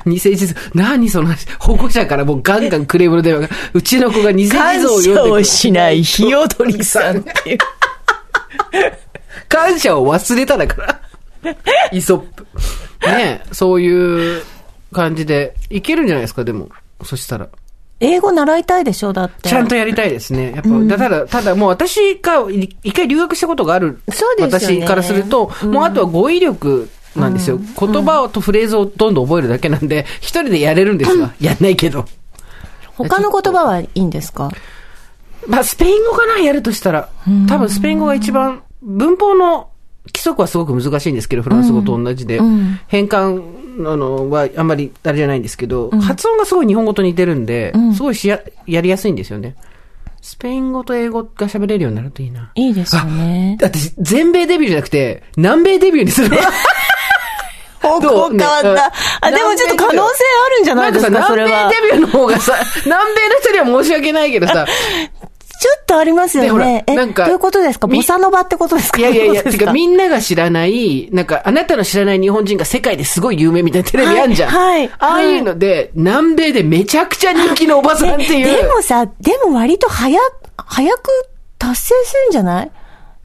[0.06, 1.48] 偽地蔵、何その話。
[1.60, 5.44] 保護者からもうガンガンクレームの電話が、うちの子が偽地蔵を読んでくる。
[5.44, 7.58] しないひよどりさんっていう。
[9.48, 11.02] 感謝を忘れただから。
[11.92, 12.46] イソップ。
[13.06, 14.44] ねえそういう
[14.92, 16.70] 感じで、いけるんじゃないですか、でも。
[17.04, 17.50] そしたら。
[18.00, 19.50] 英語習いたいでしょだって。
[19.50, 20.54] ちゃんとやりたいですね。
[20.56, 24.02] やっぱ、だただ、ただもう私がい一回留学したことがある。
[24.12, 27.58] そうですよね私からすると、もうあとは語彙力なんですよ。
[27.58, 31.34] 言葉とフレーズをどんどん覚えるだけなんで、一人でやれるんですわ。
[31.40, 32.06] やんないけど。
[32.96, 34.52] 他の言葉はいいんですか？
[35.48, 37.10] まあ、スペイン語かな、やるとしたら。
[37.48, 39.70] 多分スペイン語が一番、文法の
[40.08, 42.38] 規則はすごく難しいんですけど、フランス語と同じで。
[42.38, 49.56] うん変換、あの、はあんまりあれじゃないんですけど、発音がすごい日本語と似てるんで、んすごいしや、やりやすいんですよね。
[50.22, 52.52] スペイン語と英語が喋れるようになるといいな。
[52.56, 53.58] いいですよね。
[53.62, 56.44] 私、全米デビューじゃなくて、南米デビューにするわ。
[57.84, 58.92] 方向変わった。
[59.22, 60.14] あ、でもちょっと可能性
[60.48, 61.50] あるんじゃないですか、なんかさ、それは。
[61.50, 62.54] 南米デビューの方がさ、
[62.86, 64.66] 南米の人には申し訳ないけどさ、
[65.62, 66.84] ちょっとありますよね。
[66.88, 67.88] え、なんかどういうことですか？
[67.88, 69.00] みボサノバってことですか？
[69.00, 74.50] いやいやいや、てかみんなが知らない、なんかあなたの知らない日本人が世界ですごい有名みたいなテレビあんじゃん。
[74.50, 78.46] はいはいああいうので、南米でめちゃくちゃ人気のおばさんっていう。
[78.46, 80.20] ででもさ、でも割と早、
[80.58, 81.10] 早く
[81.60, 82.72] 達成するんじゃない？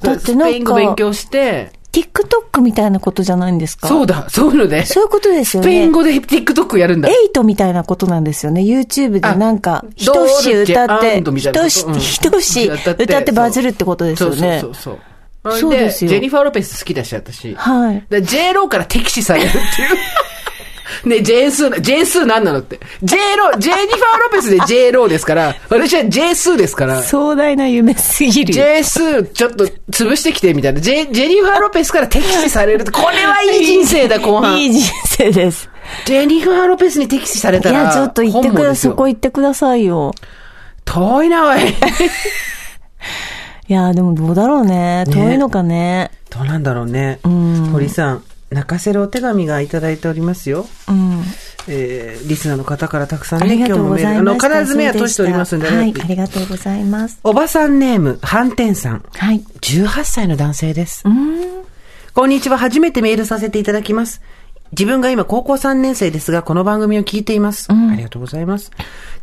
[0.03, 3.89] だってなスペインんか、語勉強して、TikTok みたいなことじゃないんですか？
[3.89, 4.84] そうだ、そういうので。
[4.84, 5.68] そういうことですよね。
[5.68, 7.09] スペイン語で TikTok やるんだ。
[7.09, 8.61] エイトみたいなことなんですよね。
[8.62, 14.74] YouTube でなんか、あ一詩歌って一詩、うん一詩歌ってバズるってことですよねそう。
[14.74, 14.99] そうそうそ
[15.51, 15.59] う。
[15.61, 17.55] そうですよジェニファー・ロペス好きだし、私。
[17.55, 18.05] はい。
[18.11, 19.62] で J ローから敵視されるっていう。
[21.05, 22.78] ね、J 数、J 数何なのって。
[23.03, 27.03] J ロー、 ジェニファー・ロペスで J ローですから、私は J 数ですから。
[27.03, 28.53] 壮大な夢すぎる。
[28.53, 30.80] J 数、ちょっと潰してきて、みたいな。
[30.80, 34.59] ジェ、ジェニファー・ロペスから敵視されるこれはいい人生だ、 後半。
[34.59, 35.68] いい人生です。
[36.05, 37.82] ジェニファー・ロペスに敵視されたら。
[37.82, 38.76] いや、ちょっと言ってください。
[38.76, 40.12] そこ行ってくださいよ。
[40.84, 41.59] 遠いな、おい。
[43.68, 45.05] いや、でもどうだろうね。
[45.11, 46.11] 遠いのかね。
[46.30, 47.18] どうなんだろうね。
[47.26, 50.67] ん堀さん、泣かせるお手紙がいただいておりますよ。
[50.89, 51.23] うん。
[51.71, 54.47] えー、リスナーの方からたくさんね、ありがとうございました。
[54.47, 57.21] あの、必ず目は閉じておりますんで、はい、ありがとうございます。
[57.25, 59.05] おばさんネーム、反転さん。
[59.13, 59.41] はい。
[59.61, 61.11] 18歳の男性ですう。
[61.11, 61.65] ん。
[62.15, 62.57] こんにちは。
[62.57, 64.23] 初めてメールさせていただきます。
[64.73, 67.69] 自分が今高校3年生ですが、この番組を聞いています。
[67.71, 68.71] ありがとうございます。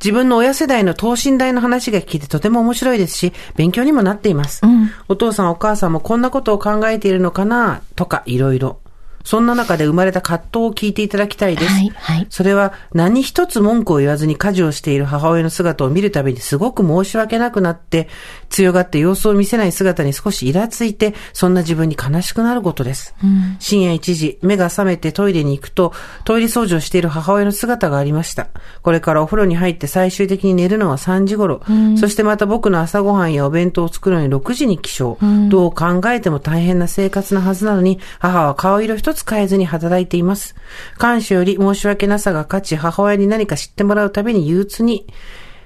[0.03, 4.61] 自分の親世代の等身大の話が聞けてとても面白いですし、勉強にもなっています。
[5.07, 8.79] お父さんお母さんもこんなことを考えているのかなとか、いろいろ。
[9.25, 11.73] そんな中で生まれた葛藤を聞いていただきたいです。
[11.73, 18.07] はいはいそれは何一つ文句を言わずに家事をしている母親の姿を見るたびにすごく申し訳なくなって、
[18.49, 23.15] 強がって様子を見せない姿に少しイラついて、そんな自分に悲しくなることです。
[23.59, 28.47] 深夜1時、目が覚めてトイレに行くと、トイレ掃除をしている母親の姿がありました。
[28.81, 31.61] これからお風呂に入って最終的に寝るのは3時頃。
[31.97, 35.17] そしてまた僕の朝ごはんやお弁当を作るのに6時に起床。
[35.49, 40.55] どう考えても大変な生活なはずなのに、母は顔色一つ変えずに働いています。
[40.97, 45.05] 感謝より申し訳なさが勝ち、母親に何か知ってもらうたびに憂鬱に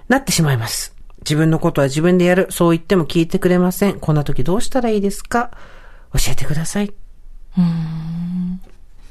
[0.10, 0.94] なってしまいます。
[1.20, 2.48] 自分のことは自分でやる。
[2.50, 4.00] そう言っても聞いてくれません。
[4.00, 5.52] こんな時どうしたらいいですか？
[6.14, 6.92] 教えてください。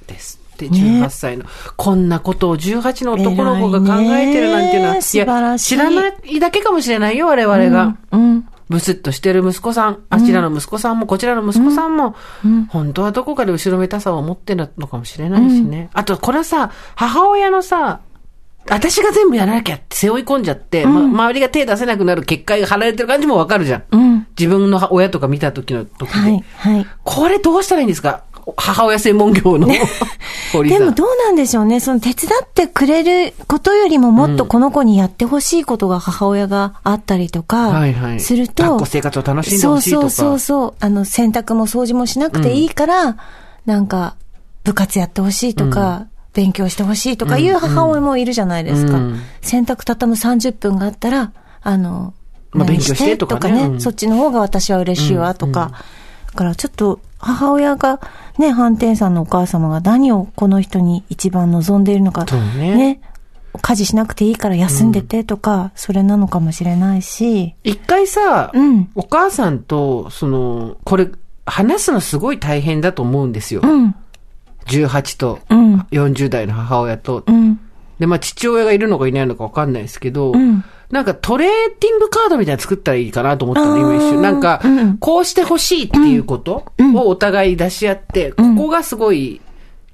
[0.07, 0.41] です。
[0.57, 1.45] で、18歳の、
[1.76, 7.97] こんなことを18の男の子が考えてるなんていうのは、偉いねい知らないだけかもしれないよ、我々が。
[8.11, 8.49] うん。
[8.69, 12.14] ブスッとしてる息子さん、あちらの息子さんも、こちらの息子さんも、
[12.69, 15.89] 本当はどこかで後ろめたさを持ってるのかもしれないしね。
[15.95, 18.01] あと、これはさ、母親のさ、
[18.71, 23.85] 私が全部やらなきゃって背負い込んじゃって、ま、周りが手出せなくなる結界が張られてる感じもわかるじゃん。
[23.91, 24.27] うん。
[24.39, 26.19] 自分の親とか見た時の時で。
[26.19, 26.87] はい、はい。
[27.03, 28.25] これどうしたらいいんですか？
[28.57, 29.69] 母親専門業の
[30.53, 30.79] 堀さん。
[30.79, 31.81] でもどうなんでしょうね。
[31.81, 38.21] その手伝ってくれることよりももっとこの子にやってほしいことが母親があったりとかはいはい。
[38.21, 40.03] すると、抱っこ生活を楽しんでほしいとか。
[40.03, 40.75] そうそうそうそう。
[40.81, 43.17] あの、洗濯も掃除もしなくていいから、
[43.67, 44.15] なんか、
[44.65, 48.95] 部活やってほしいとか、勉強してほしいとかいう母親もいるじゃないですか。
[48.95, 51.33] うん洗濯畳む30分があったら、
[51.63, 52.13] あの、
[52.53, 55.73] 何まあ勉強してとかねうんそっちの方が私は嬉しいわとか。
[56.39, 58.01] だからちょっと母親が
[58.39, 62.26] ね、反転さんのお母様が何をこの人に一番望んでいるのか。
[62.28, 63.01] そうね
[63.61, 67.57] 家事しなくていいから休んでてとか、それなのかもしれないし。
[67.64, 68.89] 一回さ、うん。
[68.95, 71.09] お母さんと、その、これ、
[71.45, 73.62] 話すのすごい大変だと思うんですよ。
[73.64, 73.97] うん。
[74.66, 75.80] 18とうん。
[75.91, 77.24] 40代の母親と。
[77.26, 77.59] うん。
[77.99, 81.49] で、まあ、父親がいるのかいないのかわかんないですけど、うんなんかトレー
[81.80, 84.22] ディングカードみたいなの作ったらいいかなと思ったの、今一瞬。
[84.22, 86.64] なんかうん、こうしてほしいっていうこと
[86.95, 89.41] をお互い出し合って、ここがすごい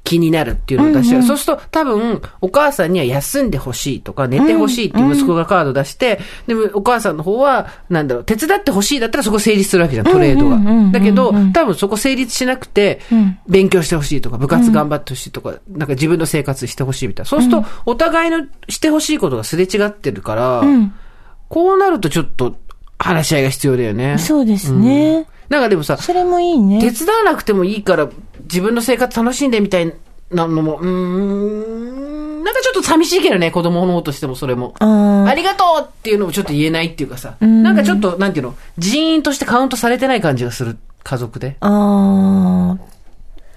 [0.05, 1.23] 気になるっていうのを出し合う。
[1.23, 10.99] そうすると多分、お母さんには休んでほしいとか、寝てほしいっていう息子がカード出して、でもお母さんの方は、なんだろう、手伝ってほしいだったらそこ成立するわけじゃん、トレードうんうんうんうんが。
[10.99, 13.01] だけど、多分そこ成立しなくて、
[13.49, 17.29] 勉強してほしいとか、部活頑張ってほしいとか、なんか自分の生活してほしいみたいな。
[17.29, 20.95] そうすると、お互いのしてほしいことがすれ違ってるから、ん
[21.49, 22.57] こうなるとちょっと
[22.99, 24.19] 話し合いが必要だよね。
[24.19, 25.27] そうですね。
[25.55, 26.81] なんかでもさ、それもいいね。
[26.81, 28.09] 手伝わなくてもいいから
[28.43, 29.95] 自分の生活楽しんでみたい
[30.33, 34.75] なのも、うーん、なんかちょっと寂しいけどね、子供の方としてもそれも。
[34.81, 41.57] ありがとうっていうのもちょっと言えないっていうかさ、なんかちょっと、なんていうの、人員としてカウントされてない感じがする、家族で。
[41.61, 42.95] あー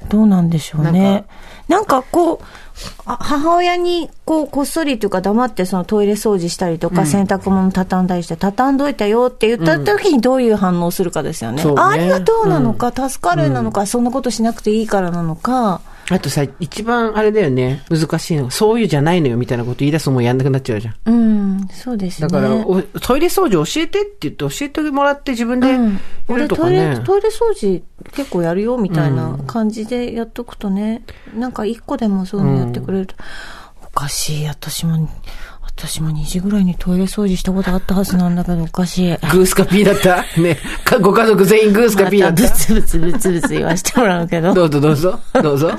[0.09, 1.33] どうなんでしょうねか。
[1.67, 2.39] なんかこう、
[3.05, 11.63] あ母親にこうこっそりというか黙ってそのトイレ掃除したりとか、洗濯物畳んだりして畳んどいたよって言った時にどういう反応するかですよね。
[11.63, 15.81] ねあありがとうなのか、助かるなのか、そんなことしなくていいからなのか。
[16.09, 20.95] あとさ、一番あれだよね、難しいのが、そういうじゃないのよみたいなこと言い出すともうやんなくなっちゃうじゃん。
[21.05, 22.27] うん、そうですね。
[22.29, 25.99] だから、おトイレ掃除教えてって言って教えてもらって自分でうん、や
[26.29, 27.01] 俺るとかトイレ、ね。
[27.05, 27.83] トイレ掃除
[28.13, 31.03] 結構やるよみたいな感じでやっとくとね、
[31.35, 33.15] なんか一個でもそういうのやってくれると、
[33.85, 35.09] おかしい、私も、
[35.77, 39.09] 私も2時ぐらいにトイレ掃除したことあったはずなんだけど、おかしい。
[39.11, 40.23] グースかピーだった？
[40.41, 40.57] ね。
[40.83, 42.43] かご家族全員グースかピーだまった？
[42.49, 45.19] たブツブツブツブツ言わしてもらうけど、どうぞどうぞ。
[45.33, 45.71] どうぞ。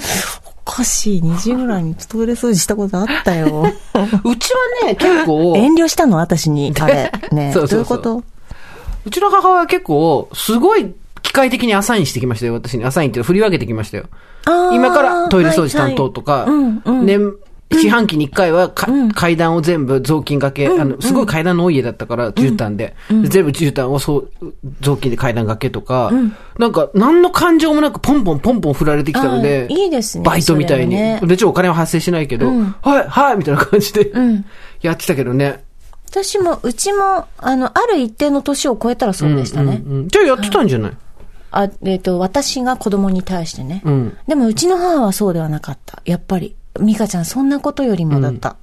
[0.64, 3.62] おかしい、2時ぐらいにトイレ掃除したことあったよ。
[3.62, 4.51] うち
[4.84, 7.11] はね、結構、遠慮したの私に、あれ。
[7.32, 8.28] ねそうそうそうどういうこ
[9.07, 12.84] うちの母親は結構、すごい機械的にアサインしてきましたよ、私に。
[12.84, 14.05] アサインっていうの振り分けてきましたよ。
[14.72, 17.34] 今からトイレ掃除担当とか、はいはいうんうん年、
[17.71, 22.97] 四半期に一回はか、階段を全部雑巾掛け、あの、すごい階段の多い家だったから、絨毯で。
[23.11, 24.31] で全部絨毯をそう、
[24.81, 26.11] 雑巾で階段掛けとか、
[26.59, 30.95] なんか、何の感情もなくポンポンポンポン振られてきたので、いいですねバイトみたいに。
[30.95, 34.45] ねで、ちょ、お金は発生しないけど、はい、はい、みたいな感じで、ん
[34.81, 35.62] やってたけどね。
[36.11, 39.83] 私も、うちも、あの、ある一定の年を超えたらそうでしたね。
[39.85, 40.93] うんうんじゃあやってたんじゃない？
[41.51, 43.83] あ、えっ、と、私が子供に対してね。
[43.85, 44.16] うん。
[44.27, 46.03] でも、うちの母はそうではなかった。
[46.05, 46.57] やっぱり。
[46.81, 48.57] ミカちゃん、そんなことよりもだった。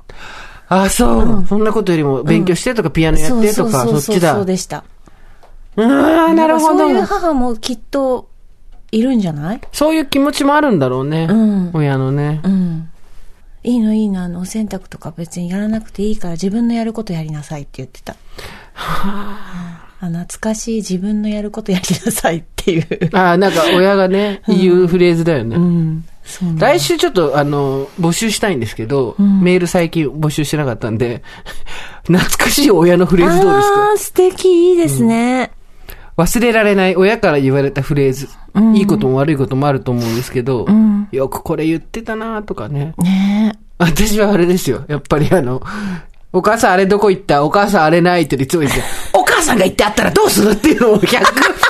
[0.67, 4.35] あ、そう、そんなことよりも、勉強してとか、ピアノやってとか、そっちだ。
[4.35, 4.83] そうでした。
[5.75, 6.79] うーん、なるほど。
[6.79, 8.29] そういう母もきっと、
[8.91, 9.61] いるんじゃない？
[9.73, 11.27] そういう気持ちもあるんだろうね。
[11.29, 12.39] うん親のね。
[12.45, 12.89] うん。
[13.63, 18.15] いいのいいの、あの、お洗濯とか別にやらなくていいから自分のやることやりなさいって言ってた。
[18.75, 23.09] あ懐かしい自分のやることやりなさいっていう。
[23.13, 25.55] ああ、なんか親がね、言うフレーズだよね。
[25.57, 25.63] うん。
[25.63, 26.11] そうなんだ
[26.57, 31.21] 来週ちょっと、あの、募集したいんですけど、メール最近募集してなかったんで、
[32.07, 33.89] 懐かしい親のフレーズどうですか？
[33.91, 35.51] あー、素敵、いいですね。
[36.17, 38.27] 忘れられない親から言われたフレーズ。
[38.73, 40.65] いいことも悪いこともあると思うんですけど、
[41.11, 42.93] よくこれ言ってたなとかね。
[42.99, 43.53] ね。
[43.77, 44.85] 私はあれですよ。
[44.87, 45.61] やっぱりあの、
[46.31, 47.43] お母さんあれどこ行った？
[47.43, 48.81] お母さんあれないっていつも言って、
[49.13, 50.51] お母さんが言ってあったらどうする？
[50.51, 51.21] っていうのを100、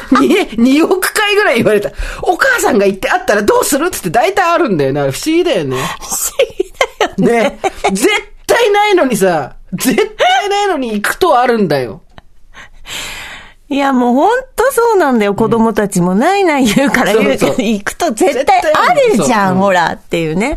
[0.16, 1.92] 2, 2億回ぐらい言われた。
[2.22, 3.88] お母さんが言ってあったらどうする？
[3.88, 5.02] ってって大体あるんだよな。
[5.04, 5.78] 不思議だよね。
[5.78, 6.18] 不思
[6.58, 7.50] 議だよね。
[7.50, 7.60] ね。
[7.92, 8.08] 絶
[8.48, 12.02] 対ないのにさ、絶対ないのに行くとあるんだよ。
[13.68, 15.34] いや、もうほんとそうなんだよ。
[15.34, 20.56] 子供たちもないない言うから言うけど、行くと絶対あるじゃん、ほら、っていうね。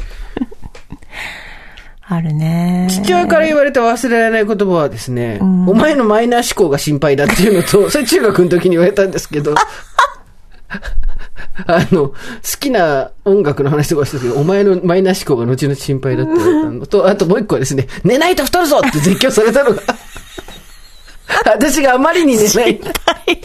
[2.11, 2.89] あるね。
[2.91, 9.55] 父親から言われた忘れられない言葉はですね、んお前のマイナー思考が心配だっていうのと、 それ中学の時に言われたんですけど、
[11.67, 12.15] あの、好
[12.59, 19.83] きな音楽の話とかした時お前のマイナー思考が後々心配だって言われたのと、あともう一個はですね、寝ないと太るぞって絶叫されたのが、
[21.45, 22.81] 私があまりに寝ない。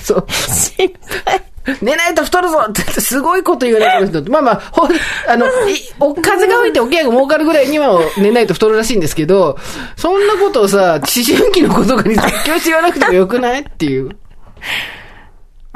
[0.02, 0.26] そう。
[0.32, 0.94] 心
[1.26, 1.53] 配。
[1.82, 4.92] 寝ないと太るぞってすごいこと言われてる人まあまあ、ほん、
[5.28, 9.58] あの、いお風が吹いておけが儲かるぐらいには寝ないと太るらしいんですけど、
[9.96, 14.10] そんなことをさ、思春期の子とかに絶叫して言わなくてもよくないっていう。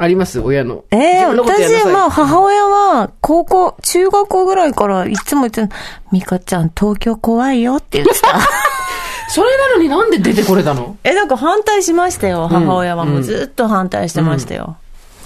[0.00, 0.38] あります？
[0.40, 0.84] 親の。
[0.92, 5.74] ええ自分のことやんな私、まあ、母親は、高校、中学校ぐらいからいつも言ってた、
[6.12, 8.38] ミカちゃん、東京怖いよって言ってた。
[9.30, 10.96] それなのになんで出てこれたの？
[11.02, 13.02] え、なんか反対しましたよ、母親は。
[13.02, 14.76] うんもうずっと反対してましたよ。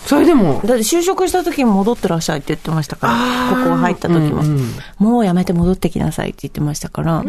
[0.06, 7.24] それでも、だって就職した時に戻ってらっしゃいって言ってましたから、ここ入った時も、うんうんもうやめて戻ってきなさいって言ってましたから。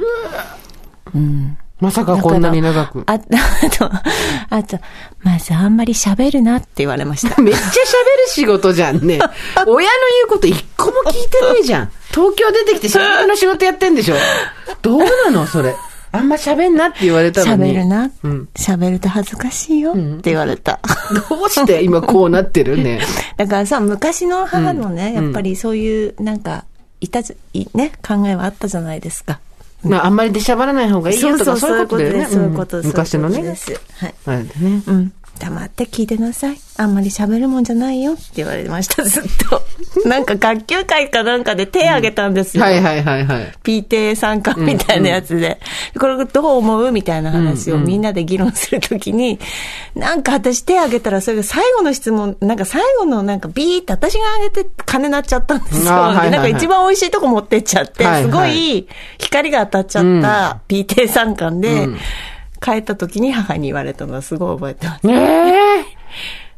[1.15, 1.57] うん。
[1.79, 3.03] まさかこんなに長く。
[3.07, 3.91] あ、 あと、
[4.49, 4.79] あと、
[5.21, 7.39] まずあんまり喋るなって言われました。
[7.43, 7.73] めっちゃ喋る
[8.27, 9.19] 仕事じゃんね。
[9.67, 9.87] 親の言
[10.25, 11.91] うこと一個も聞いてないじゃん。
[12.11, 14.15] 東京出てきて喋りの仕事やってんでしょ。
[14.81, 15.75] どうなのそれ。
[16.13, 17.71] あんま喋んなって言われたのに。
[17.73, 18.49] 喋るなうん。
[18.53, 20.79] 喋ると恥ずかしいよって言われた。
[21.29, 23.01] どうして今こうなってるね。
[23.35, 26.65] だからさ、昔の母のね、うんやっぱりそういう、なんか、
[27.01, 29.39] いたず、いね、考えはあったじゃないですか。
[29.83, 32.27] まあ、あんまり出しゃばらない方がいいよとか、そういうことだよね。
[32.29, 32.93] そういうことうんです。
[32.95, 33.77] 昔のねそうい。
[33.97, 34.15] はい。
[34.27, 34.83] あれでね。
[34.85, 35.13] うん。
[35.39, 36.57] 黙って聞いてなさい。
[36.77, 39.61] あんまり喋るもんじゃないよって言われました、 ずっと。
[40.07, 42.63] なんか学級会かなんかで手挙げたんですよ。
[42.63, 43.53] はいはいはいはい。
[43.63, 45.59] PTA 参加みたいなやつで、
[45.99, 49.39] これどう思うみたいな話をみんなで議論するときに、
[49.95, 55.91] なんか私手挙げたらそれが最後の質問、なんか最後のなんかビーって私が挙げて金なっちゃったんですよ。
[55.91, 58.87] はいはいはいでなんか一番美味しいとこ持ってっちゃって、はいはいすごい
[59.19, 61.87] 光が当たっちゃった PTA 参観で、
[62.63, 65.07] 帰った時に母に言われたのはすごい覚えてます。
[65.07, 65.85] ねえ。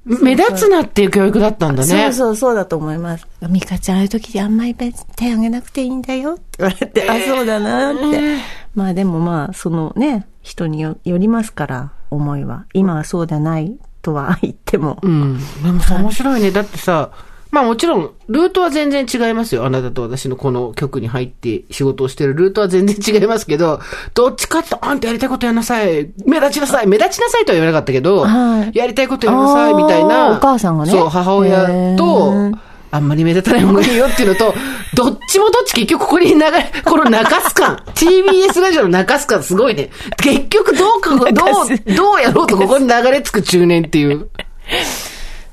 [0.05, 1.87] 目立つなっていう教育だったんだね。
[1.87, 3.27] そうそうそうだと思います。
[3.49, 8.37] ミカちゃんああいう時あんまり手挙げなくていいんだよって言われて、あ、そうだなって。
[8.75, 12.65] まあでもまあ、そのね、人によよりますから、思いは。
[12.73, 14.99] 今はそうではないとは言っても。
[15.01, 15.39] うん。
[15.63, 16.51] でもさ、面白いね。
[16.51, 17.09] だってさ、
[17.51, 19.65] まあもちろん、ルートは全然違いますよ。
[19.65, 23.79] あなたと私のこの局に入って仕事をしてるルートは全然違いますけど、
[24.13, 26.11] どっちかって、あんたやりたいことやんなさい。
[26.25, 26.87] 目立ちなさい。
[26.87, 30.31] 目立ちなさいとは言わなかったけど、はいやりたいことやんなさい、みたいな。
[30.31, 32.57] お母さんがねそう、母親へとー、
[32.91, 34.53] あんまり目立たない方がいいよっていうのと、
[34.95, 37.77] どっちもどっち結局ここに流れ、この中須感。
[37.93, 39.89] TBS ラジオの中須感すごいね。
[40.17, 44.29] 結局どうか、 どう、どうやろうとここに流れ着く中年っていう。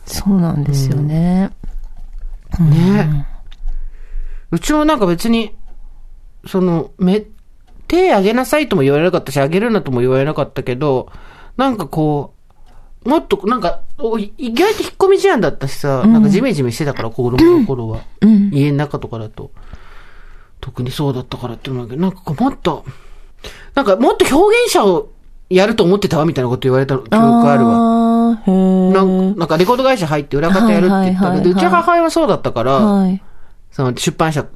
[0.06, 1.50] そうなんですよね。
[2.60, 3.26] ね。
[4.50, 5.54] うちもなんか別に、
[6.46, 7.24] その、め、
[7.88, 11.10] 手あげなさいとも言われなかったし、あげるなとも言われなかったけど、
[11.56, 12.34] なんかこ
[13.04, 18.02] う、もっと、なんか、お意外と引っ込み思案だったしさ、なんかジメジメしてたから、子供の頃は。
[18.20, 18.50] うん。
[18.52, 19.50] 家の中とかだと。
[20.60, 22.84] 特にそうだったからっていうけど、なんかこうもっと、
[23.74, 25.10] なんかもっと表現者を
[25.50, 27.92] やると思ってたわみたいなこと言われた記憶あるわ。
[28.92, 33.22] なんなんかレコード会社入って裏方やるって言ったけど、うちの母親はそうだったから、はい。
[33.70, 34.46] その出版社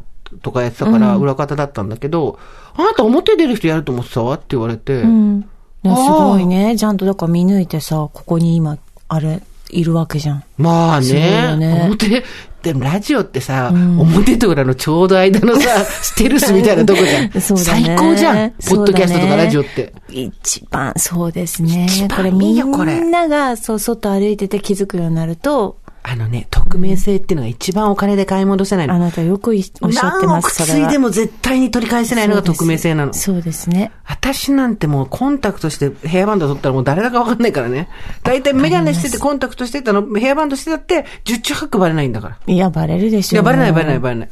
[0.42, 2.38] とかやってたから裏方だったんだけど、
[2.74, 5.42] あなた表出る人やると思ってたわって言われて、うん。
[5.84, 6.76] すごいね。
[6.76, 8.78] ちゃんとだから見抜いてさ、ここに今、
[9.08, 10.44] あれ、いるわけじゃん。
[10.58, 12.24] まあねね表、
[12.62, 17.40] でもラジオってさ、表と裏のちょうど間のさ、 ステルスみたいなとこじゃん。
[17.40, 18.50] そうだ最ね高じゃん。
[18.50, 19.92] ポッドキャストとかラジオって。
[20.10, 25.78] 一番、そうですねこれみんなが、そう、外歩いてて気づくようになると、
[26.08, 28.94] あのね、匿名性っていうのが一番お金で買い戻せないの。
[28.94, 30.86] あなたよくいおっしゃって何億ます、それは。
[30.86, 33.12] ついでも絶対に取り返せないのが匿名性なの。
[33.12, 33.90] そうですね。
[34.04, 37.88] 私なんてもうコンタクトしてヘアバンド取ったらもう誰だかわかんないからね。
[38.22, 42.38] 大体メガネしててコンタクトしてたの、ヘアバンドしてたって、十中八九バレないんだから。
[42.46, 43.34] いや、バレるでしょ。
[43.34, 44.28] いや、バレないバレないバレない。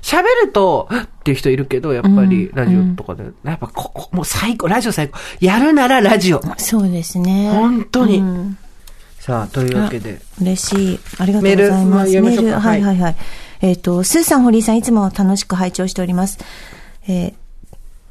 [0.00, 3.24] 喋ると、っていう人いるけど、やっぱりラジオとかで。
[3.44, 5.18] やっぱここ、もう最高、ラジオ最高。
[5.40, 6.40] やるならラジオ。
[6.56, 7.50] そうですね。
[7.50, 8.20] 本当に。
[8.20, 8.56] うん
[9.28, 10.22] さあ、というわけで。
[10.40, 11.00] 嬉しい。
[11.18, 11.76] ありがとうございます。
[11.76, 13.16] メールまあ読みましょうかははいいはいはい。
[13.60, 16.38] えっ、と、スーさん、堀井さん、いつも楽しく拝聴しております。
[17.06, 17.34] えー、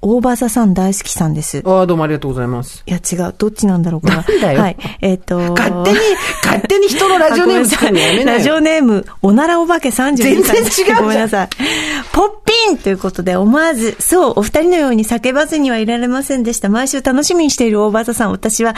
[0.01, 1.63] 大場座さん大好きさんです。
[1.65, 2.83] ああ、どうもありがとうございます。
[2.85, 3.33] いや、違う。
[3.37, 4.25] どっちなんだろう、これは。
[4.27, 4.77] なんだよはい。
[5.01, 5.99] えっ、と、勝手に、
[6.43, 8.55] 勝手に人のラジオネーム作るのやめなラジよ。
[8.55, 10.63] オネーム、おならお化け32歳。
[10.63, 11.49] 全然違うごめんなさい。
[12.13, 16.69] ポッピンということで、思わず、そう、お二人のように叫ばずにはいられませんでした。
[16.69, 18.75] 毎週楽しみにしている大場さん、私は、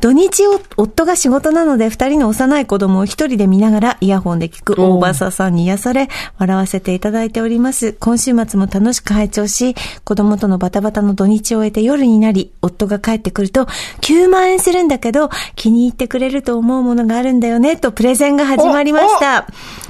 [0.00, 6.08] 土日を、夫が仕事なので、二人の幼い子供を一人で見ながら、イヤホンで聞く大場さんに癒され、
[6.38, 7.92] 笑わせていただいております。
[7.94, 13.66] 今週末も楽しく拝聴し、子供とのバタバタの土日を終えて夜になり、夫が帰ってくると、
[14.00, 19.46] 9万円するんだけど、気に入ってくれると思うものがあるんだよね、とプレゼンが始まりました。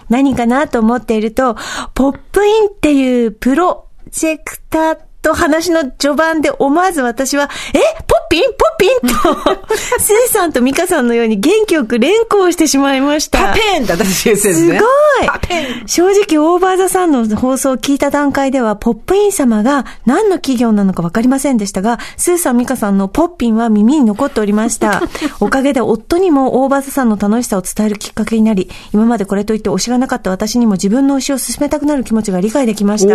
[0.08, 1.54] 何かなと思っていると、
[1.94, 8.42] ポップインっていうプロジェクターと話の序盤で思わず私は、えポッピン？
[8.42, 9.00] ポッピン？
[9.00, 13.38] と、 スーさんとミカさんのように元気よく連呼してしまいました。
[13.38, 14.78] パペンって私が言ってすすね。
[14.78, 25.02] ごいパペン正直、オーバーザさんの放送を聞いた段階では、ポップイン様が何の企業なのか分かりませんでしたが、スーさん、ミカさんのポッピンは耳に残っておりました。
[25.40, 33.14] おかげで夫にもオーバーザさんの楽しさを伝えるきっかけになり、今までこれといって推しがなかった私にも自分の推しを進めたくなる気持ちが理解できました。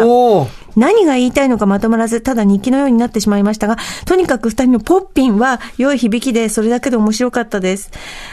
[0.76, 7.92] 何が言いたいのかまとまらず、ただ日記のようになってしまいましたが、とにかく二人のポッピンは良い響きで、それだけで面白かったです。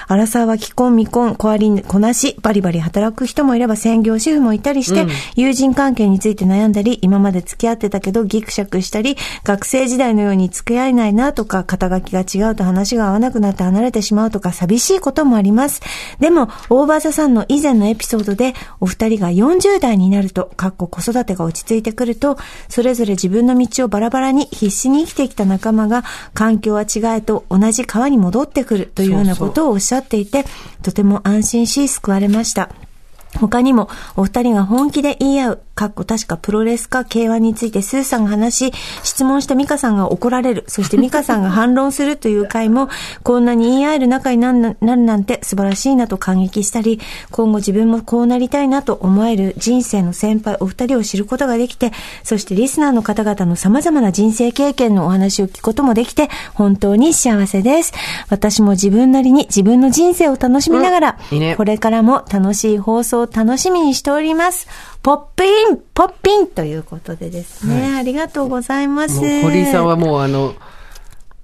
[0.09, 15.81] アラサーは既婚未婚、小割りこなし、バリバリ働く人もいれば専業主婦もいたりして、友人関係について悩んだり、今まで付き合ってたけどギクシャクしたり、学生時代のように付き合えないなとか、肩書きが違うと話が合わなくなって離れてしまうとか、寂しいこともあります。
[16.21, 22.39] でも、オーバーザさんの以前のエピソードで、お二人が40代になると、かっこ子育てが落ち着いてくると、
[22.69, 26.05] それぞれ自分の道をバラバラに必死に生きてきた仲間が、
[26.35, 30.45] 環境は違えと同じ川に戻ってくるというようなことをおっしゃっていて、
[30.83, 32.71] とても安心し救われました。
[33.39, 38.73] 他にも、お二人が本気で言い合う、かっこ確かプロレスか K1 についてスーさんが話し、
[39.03, 42.89] 質問したミカさんが怒られる、そしてミカさんが反論するという回も、
[43.23, 46.99] こんなに言い合える仲になるななるなんて素晴らしいなと感激したり、
[47.31, 57.93] 今後自分もこうなりたいなと思える人生の先輩お二人を知ることができて、そしてリスナーの方々の様々な人生経験のお話を聞くこともできて、本当に幸せです。
[58.31, 64.69] 私も自分なりに自分の人生を楽しみながら、うんいいねこれからも楽しい放送を楽しみにしております。
[65.03, 67.97] ポッピンポッピンということでですね。
[67.97, 69.21] ありがとうございます。
[69.43, 70.55] 堀井さんはもうあの、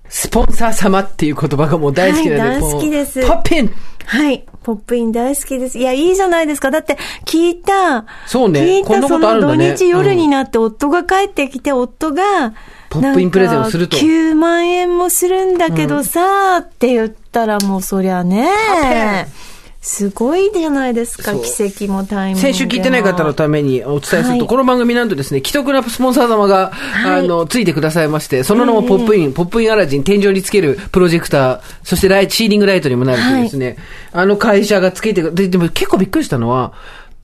[0.08, 3.72] スポンサー様っていう言葉がもう大好きなんで、はい大好きですポッピン
[4.04, 4.44] はい。
[4.62, 5.78] ポップイン大好きです。
[5.78, 6.70] いや、いいじゃないですか。
[6.70, 12.52] だって、聞いた、そうね聞いたその土日夜になって、夫が帰ってきて、夫が、
[12.90, 18.48] ポップインプレゼンをするとなんか9万円もするんだけどさ、って言ったらもうそりゃね、
[19.82, 22.54] すごいじゃないですか、奇跡もタイミングも。
[22.54, 24.46] 先週聞いてない方のためにお伝えすると、はい。
[24.46, 26.70] この番組なんとですね、既得なスポンサー様が、
[27.04, 27.04] い。
[27.04, 33.76] あの、ついてくださいまして、その名もポップイン、ポップインアラジン、天井につけるプロジェクター、そしてライト、シーリングライトにもなるというですね、
[34.12, 36.72] あの会社がつけてで、でも結構びっくりしたのは、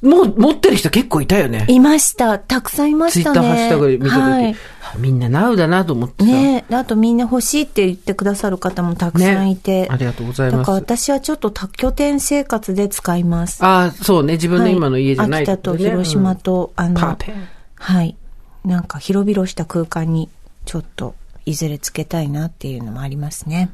[0.00, 1.66] もう持ってる人結構いたよね。
[1.68, 2.38] いました。
[2.38, 3.24] たくさんいましたね。
[3.24, 6.30] ツイッターハッシュタグで見たとき、はいあみんなナウだなと思ってさ。
[6.30, 9.82] ねえ、あとみんな欲しいって言ってくださる方もたくさんいて。
[9.82, 13.62] ねありがとうございますだから私はちょっと多拠点生活で使います。
[13.64, 18.16] ああ、そうね、自分の今の家じゃないはい、秋田と広島と、あの、パーペンはい。
[18.64, 20.28] なんか広々した空間に
[20.64, 23.70] ちょっといずれつけたいなっていうのもありますね。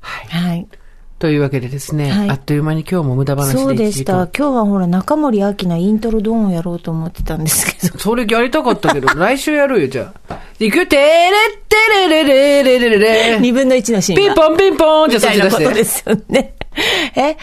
[0.00, 0.26] はい。
[0.26, 0.68] はい。
[1.18, 4.38] というわけでですね、はいあっという間に今日も無駄話でそうで1時間した。
[4.38, 7.96] 今日はほら、中森明菜イントロドーンをやろうと思ってたんですけど。
[7.98, 10.38] それやりたかったけど、来週やるよ、じゃあ。
[10.58, 13.38] いくよ、てれってれれれれれれれ。
[13.40, 14.34] 二分の一のシーンが。
[14.34, 16.02] ピンポンピンポンじゃあそっち出みたいなことでして。
[16.02, 16.54] すよね。
[17.14, 17.36] え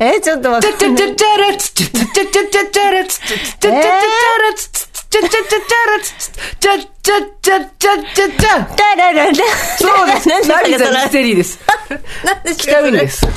[0.00, 0.78] えちょっと待って。
[0.78, 9.34] チャチャチャチャラツチャチャチャチャチャチャラツチャチャチャチャチャラツチャチャチャチャチャラツチャチャチャチャチャチャチャタラララ。
[9.76, 10.26] そうです。
[10.26, 11.58] 何ナビザミそれステリーです。
[12.24, 13.30] 何ですか北ウィングですあ、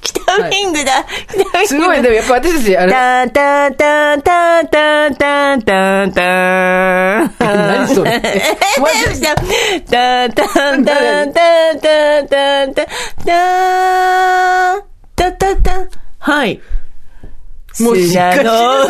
[0.00, 1.04] 北ウィングだ。
[1.28, 7.32] 北ウィングすごい、でもやっぱ私たち、あれ、タンタンタンタンタンタンタンタン。
[7.38, 12.90] 何それえー、タンタンタンタンタンタンタンタン
[15.14, 16.60] タンタンタンはい。
[17.82, 18.86] もうしっかり砂の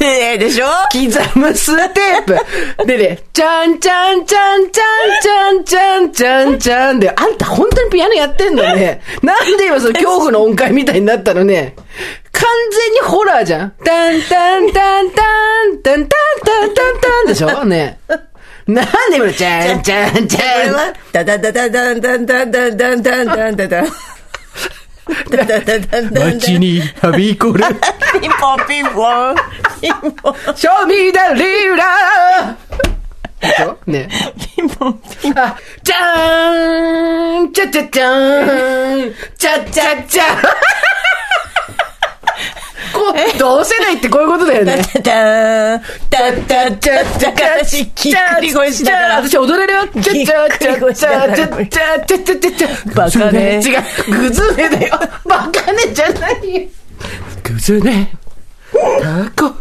[0.00, 2.86] 上でしょ刻むステップ。
[2.86, 9.00] でね、ちゃんちゃんちゃんちゃんちゃんちゃんちゃんちゃんで、あんた本当にピアノやってんのね。
[9.22, 11.74] なんで今その恐怖の音階みたいになったのね。
[12.32, 13.72] 完全にホラーじゃん。
[13.84, 15.22] タンタンタンタ
[15.66, 16.08] ン、タンタン
[16.44, 17.98] タンタンタンでしょね。
[18.66, 20.66] なんで今のちゃんちゃんちゃん。
[20.66, 23.86] れは、ダダダダダンダンダンダンダンダンダンダン
[26.12, 27.64] 街にはびこる。
[28.20, 29.36] ピンポンピンポン。
[29.80, 30.34] ピンポン。
[30.54, 32.56] Show me the leader!
[33.40, 34.08] でしょね。
[34.56, 35.54] ピンポンピンポン。
[35.82, 40.24] じゃーんちゃちゃちゃーんちゃちゃちゃ
[43.38, 44.82] どうせないってこういうことだよね。
[44.94, 45.80] タターン、
[46.10, 49.16] タタチャチャカシ、ぎっくり腰だから。
[49.16, 49.88] 私踊れるよ。
[49.88, 50.24] チャチャ
[50.58, 52.94] チャチャチャチャチャチャチャチャ。
[52.94, 54.20] バカね違う。
[54.20, 55.00] グズネだよ。
[55.24, 56.68] バカねじゃないよ。
[57.42, 58.10] グズネ。
[59.36, 59.54] タコ。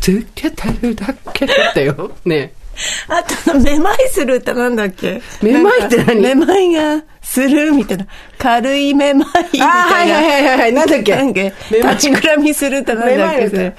[0.00, 2.10] つけてるだけだよ。
[2.24, 2.52] ね
[3.08, 5.20] あと、めまいする歌なんだっけ？
[5.42, 6.20] めまいって何？
[6.20, 8.06] めまいがするみたいな。
[8.38, 9.66] 軽いめまいみたいな。
[9.66, 10.72] あはいはいはいはい。
[10.72, 11.52] なんだっけ？
[11.70, 13.72] 立ちくらみする歌なんだっけ？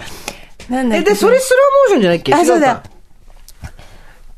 [0.69, 2.33] なんだっえ、けで、それスローモーションじゃないっけ？
[2.33, 2.83] あ、そうだ。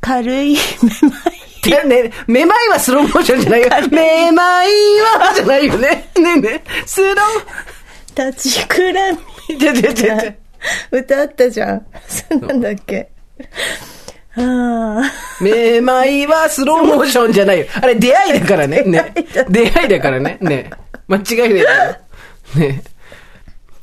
[0.00, 1.68] 軽いめまい。
[1.68, 3.68] いやね、めまいはスローモーションじゃないよ。
[3.90, 4.68] めまい
[5.00, 5.88] はじゃないよね。
[6.16, 7.14] ねえねえスロ
[8.16, 9.18] 立ちくらみ。
[9.50, 9.60] ー。
[9.60, 10.32] ちょちょちょちょ。
[10.92, 11.86] 歌あったじゃん。
[12.08, 13.08] そうなんだっけ？
[15.40, 17.66] めまいはスローモーションじゃないよ。
[17.74, 18.82] あれ出会いだからね。
[18.82, 19.14] ね。
[19.48, 20.38] 出会いだからね。
[20.40, 20.70] ね。
[21.08, 21.66] 間違いないよ。
[22.56, 22.82] ね。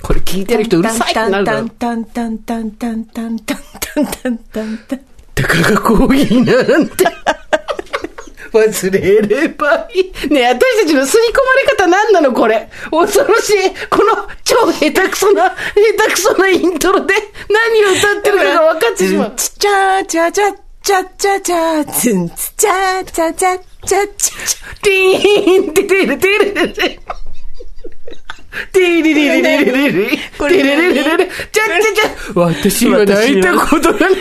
[0.02, 1.58] これ聞いてる人うるさいってなるだろ。
[1.60, 5.00] タンタンタンタンタンタンタンタンタンタン。
[5.36, 7.06] だからがコーヒーなんて。
[8.54, 10.30] 忘れればいい。
[10.30, 12.70] ねえ、私たちの吸い込まれ方何なのこれ。
[12.92, 13.72] 恐ろしい。
[13.90, 15.56] この超下手くそな、下
[16.06, 17.16] 手くそなイントロで
[17.50, 19.34] 何を歌ってるかが分かってしまう。
[19.36, 20.52] ちっちゃちゃちゃ
[20.84, 24.36] ちゃちゃちゃつんつちゃちゃちゃちゃちゃ
[24.84, 27.00] ティーンってテレテレテレテレ。
[28.72, 30.20] テレレレレレレレ。
[30.38, 31.28] これテレレレレレ。
[31.28, 32.40] ちゃちゃちゃ。
[32.40, 34.20] 私は泣いたことがない。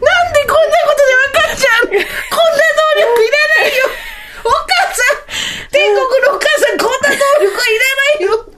[0.00, 1.90] なんでこんなことで分かっちゃうの？
[1.96, 3.86] こんな能力いらないよ。
[4.44, 8.55] お母さん天国のお母さんこんな能力はいらないよ。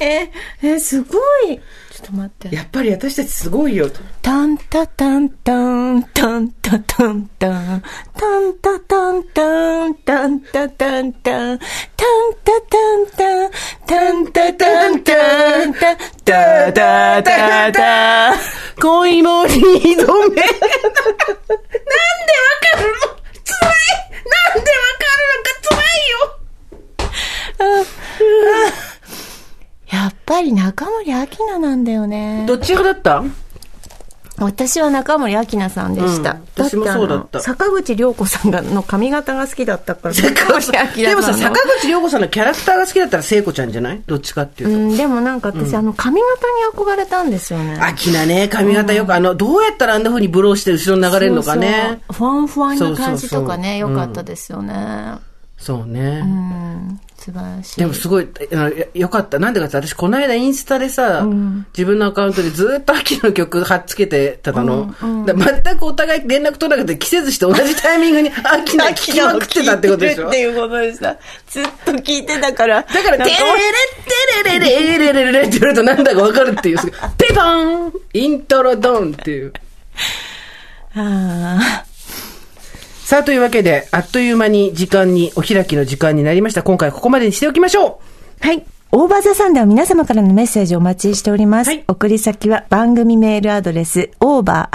[0.00, 0.30] え、
[0.62, 1.18] え、すご
[1.48, 1.58] い。
[1.90, 2.54] ちょっと待って。
[2.54, 3.90] やっぱり私たちすごいよ。
[4.22, 5.52] タンタタンタ
[5.92, 7.82] ンタンタタンタン
[8.14, 11.64] タンタタンタンタンタタンタンタン
[12.44, 13.50] タタンタン
[13.86, 18.34] タンタタンタンタタタタタ
[18.80, 20.26] 恋も二度目。
[20.26, 20.44] なんでわ
[22.62, 23.00] かるの
[23.44, 23.82] 辛い
[24.24, 26.22] なんでわかるのか辛いよ
[28.62, 28.87] やっ
[30.28, 32.44] ぱり中森明菜なんだよね。
[32.46, 33.24] どっち派だった？
[34.40, 36.34] 私は中森明菜さんでした。
[36.34, 40.14] うん私もそうだった坂口涼子さんがの髪型が好きだったから。
[40.14, 44.02] 中森明菜さんのでもさ、坂口涼子さんのキャラクターが好きだったら聖子ちゃんじゃない？
[44.06, 44.76] どっちかっていうと。
[44.76, 47.78] うん、でもなんか私、あの髪型に憧れたんですよね。
[47.80, 51.72] あきなね、髪型よく、あの、どうやったらあんな風にブローして後ろに流れるのかね。
[51.78, 52.14] そうそう。
[52.14, 55.14] ふわんふわんな感じとかね、良かったですよね。
[55.56, 56.22] そうね。
[56.22, 57.80] うん、素晴らしい。
[57.80, 58.28] でもすごい、
[58.94, 59.38] よかった。
[59.38, 61.26] なんでかって私この間インスタでさ、
[61.76, 64.94] 自分のアカウントでずっと秋の曲貼っつけてたの。
[65.26, 70.28] だから全くお互い連絡取らなくて季節して同じタイミングに 秋の聴きまくってたってことでしょ？
[70.28, 71.16] っていうことでした。
[71.50, 72.82] ずっと聞いてたから。
[72.82, 73.34] だから、テレレ
[74.44, 76.78] テレレレレレレレって言われるとなんだかわかるっていう。
[77.18, 79.52] ペパーンイントロドンっていう。
[80.96, 81.84] あ
[83.08, 86.62] さあ、というわけで、あっという間に時間に、お開きの時間になりました。
[86.62, 88.02] 今回ここまでにしておきましょ
[88.38, 88.66] うーはい。
[88.92, 91.68] オーバーザサンでは皆様からのメッセージをお待ちしております。
[91.68, 94.68] はい送り先は番組メールアドレス over.tbs.co.jp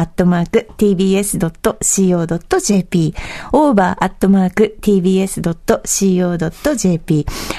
[3.52, 4.46] over.tbs.co.jp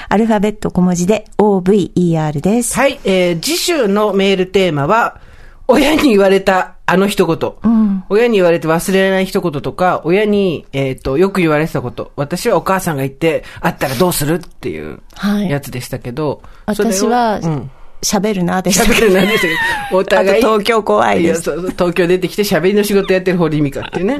[0.09, 2.75] アルファベット小文字で over です。
[2.75, 5.21] はい、えー、次週のメールテーマは、
[5.69, 8.03] 親に言われたあの一言。
[8.09, 12.11] 親に言われて忘れられない一言とか、親に、えっ、と、よく言われてたこと。
[12.15, 16.41] 私はお母さんが言って、あったらどうするっていうはいやつでしたけど。
[16.73, 17.71] それを私はうん。
[18.03, 18.83] 喋るなでした。
[18.83, 19.53] 喋るなんでしたけ
[19.91, 20.41] ど、 お互い。
[20.41, 24.19] 東京怖いですやそうそう東京出てきて喋りの仕事やってる堀井美香っていうね。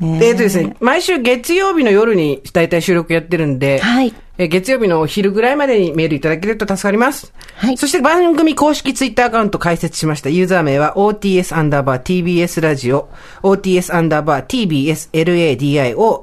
[0.00, 7.34] ねえっ、とですね、毎週月曜日の夜に大体収録やってるんで、はいえー月曜日のお昼ぐらいまでにメールいただけると助かります。
[7.56, 10.30] はいそして番組公式ツイッターアカウント開設しました。
[10.30, 13.10] ユーザー名は OTS アンダーバー TBS ラジオ、
[13.42, 16.22] OTS アンダーバー TBS LADIO、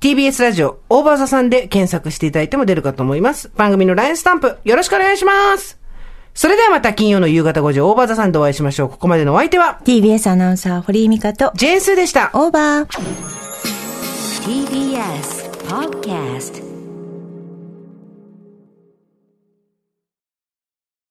[0.00, 3.52] TBS ラジオ、オーバーザさんで検索していただいても出るかと思います。
[3.54, 5.78] 番組の LINE スタンプ、よろしくお願いします。
[6.34, 8.88] それではまた金曜の夕方5時、オーバーザさんでお会いしましょう。
[8.88, 12.32] ここまでのお相手は、TBS アナウンサー堀井美香とジェーンスーでした。
[12.34, 13.32] オーバー。
[14.42, 16.71] TBS Podcast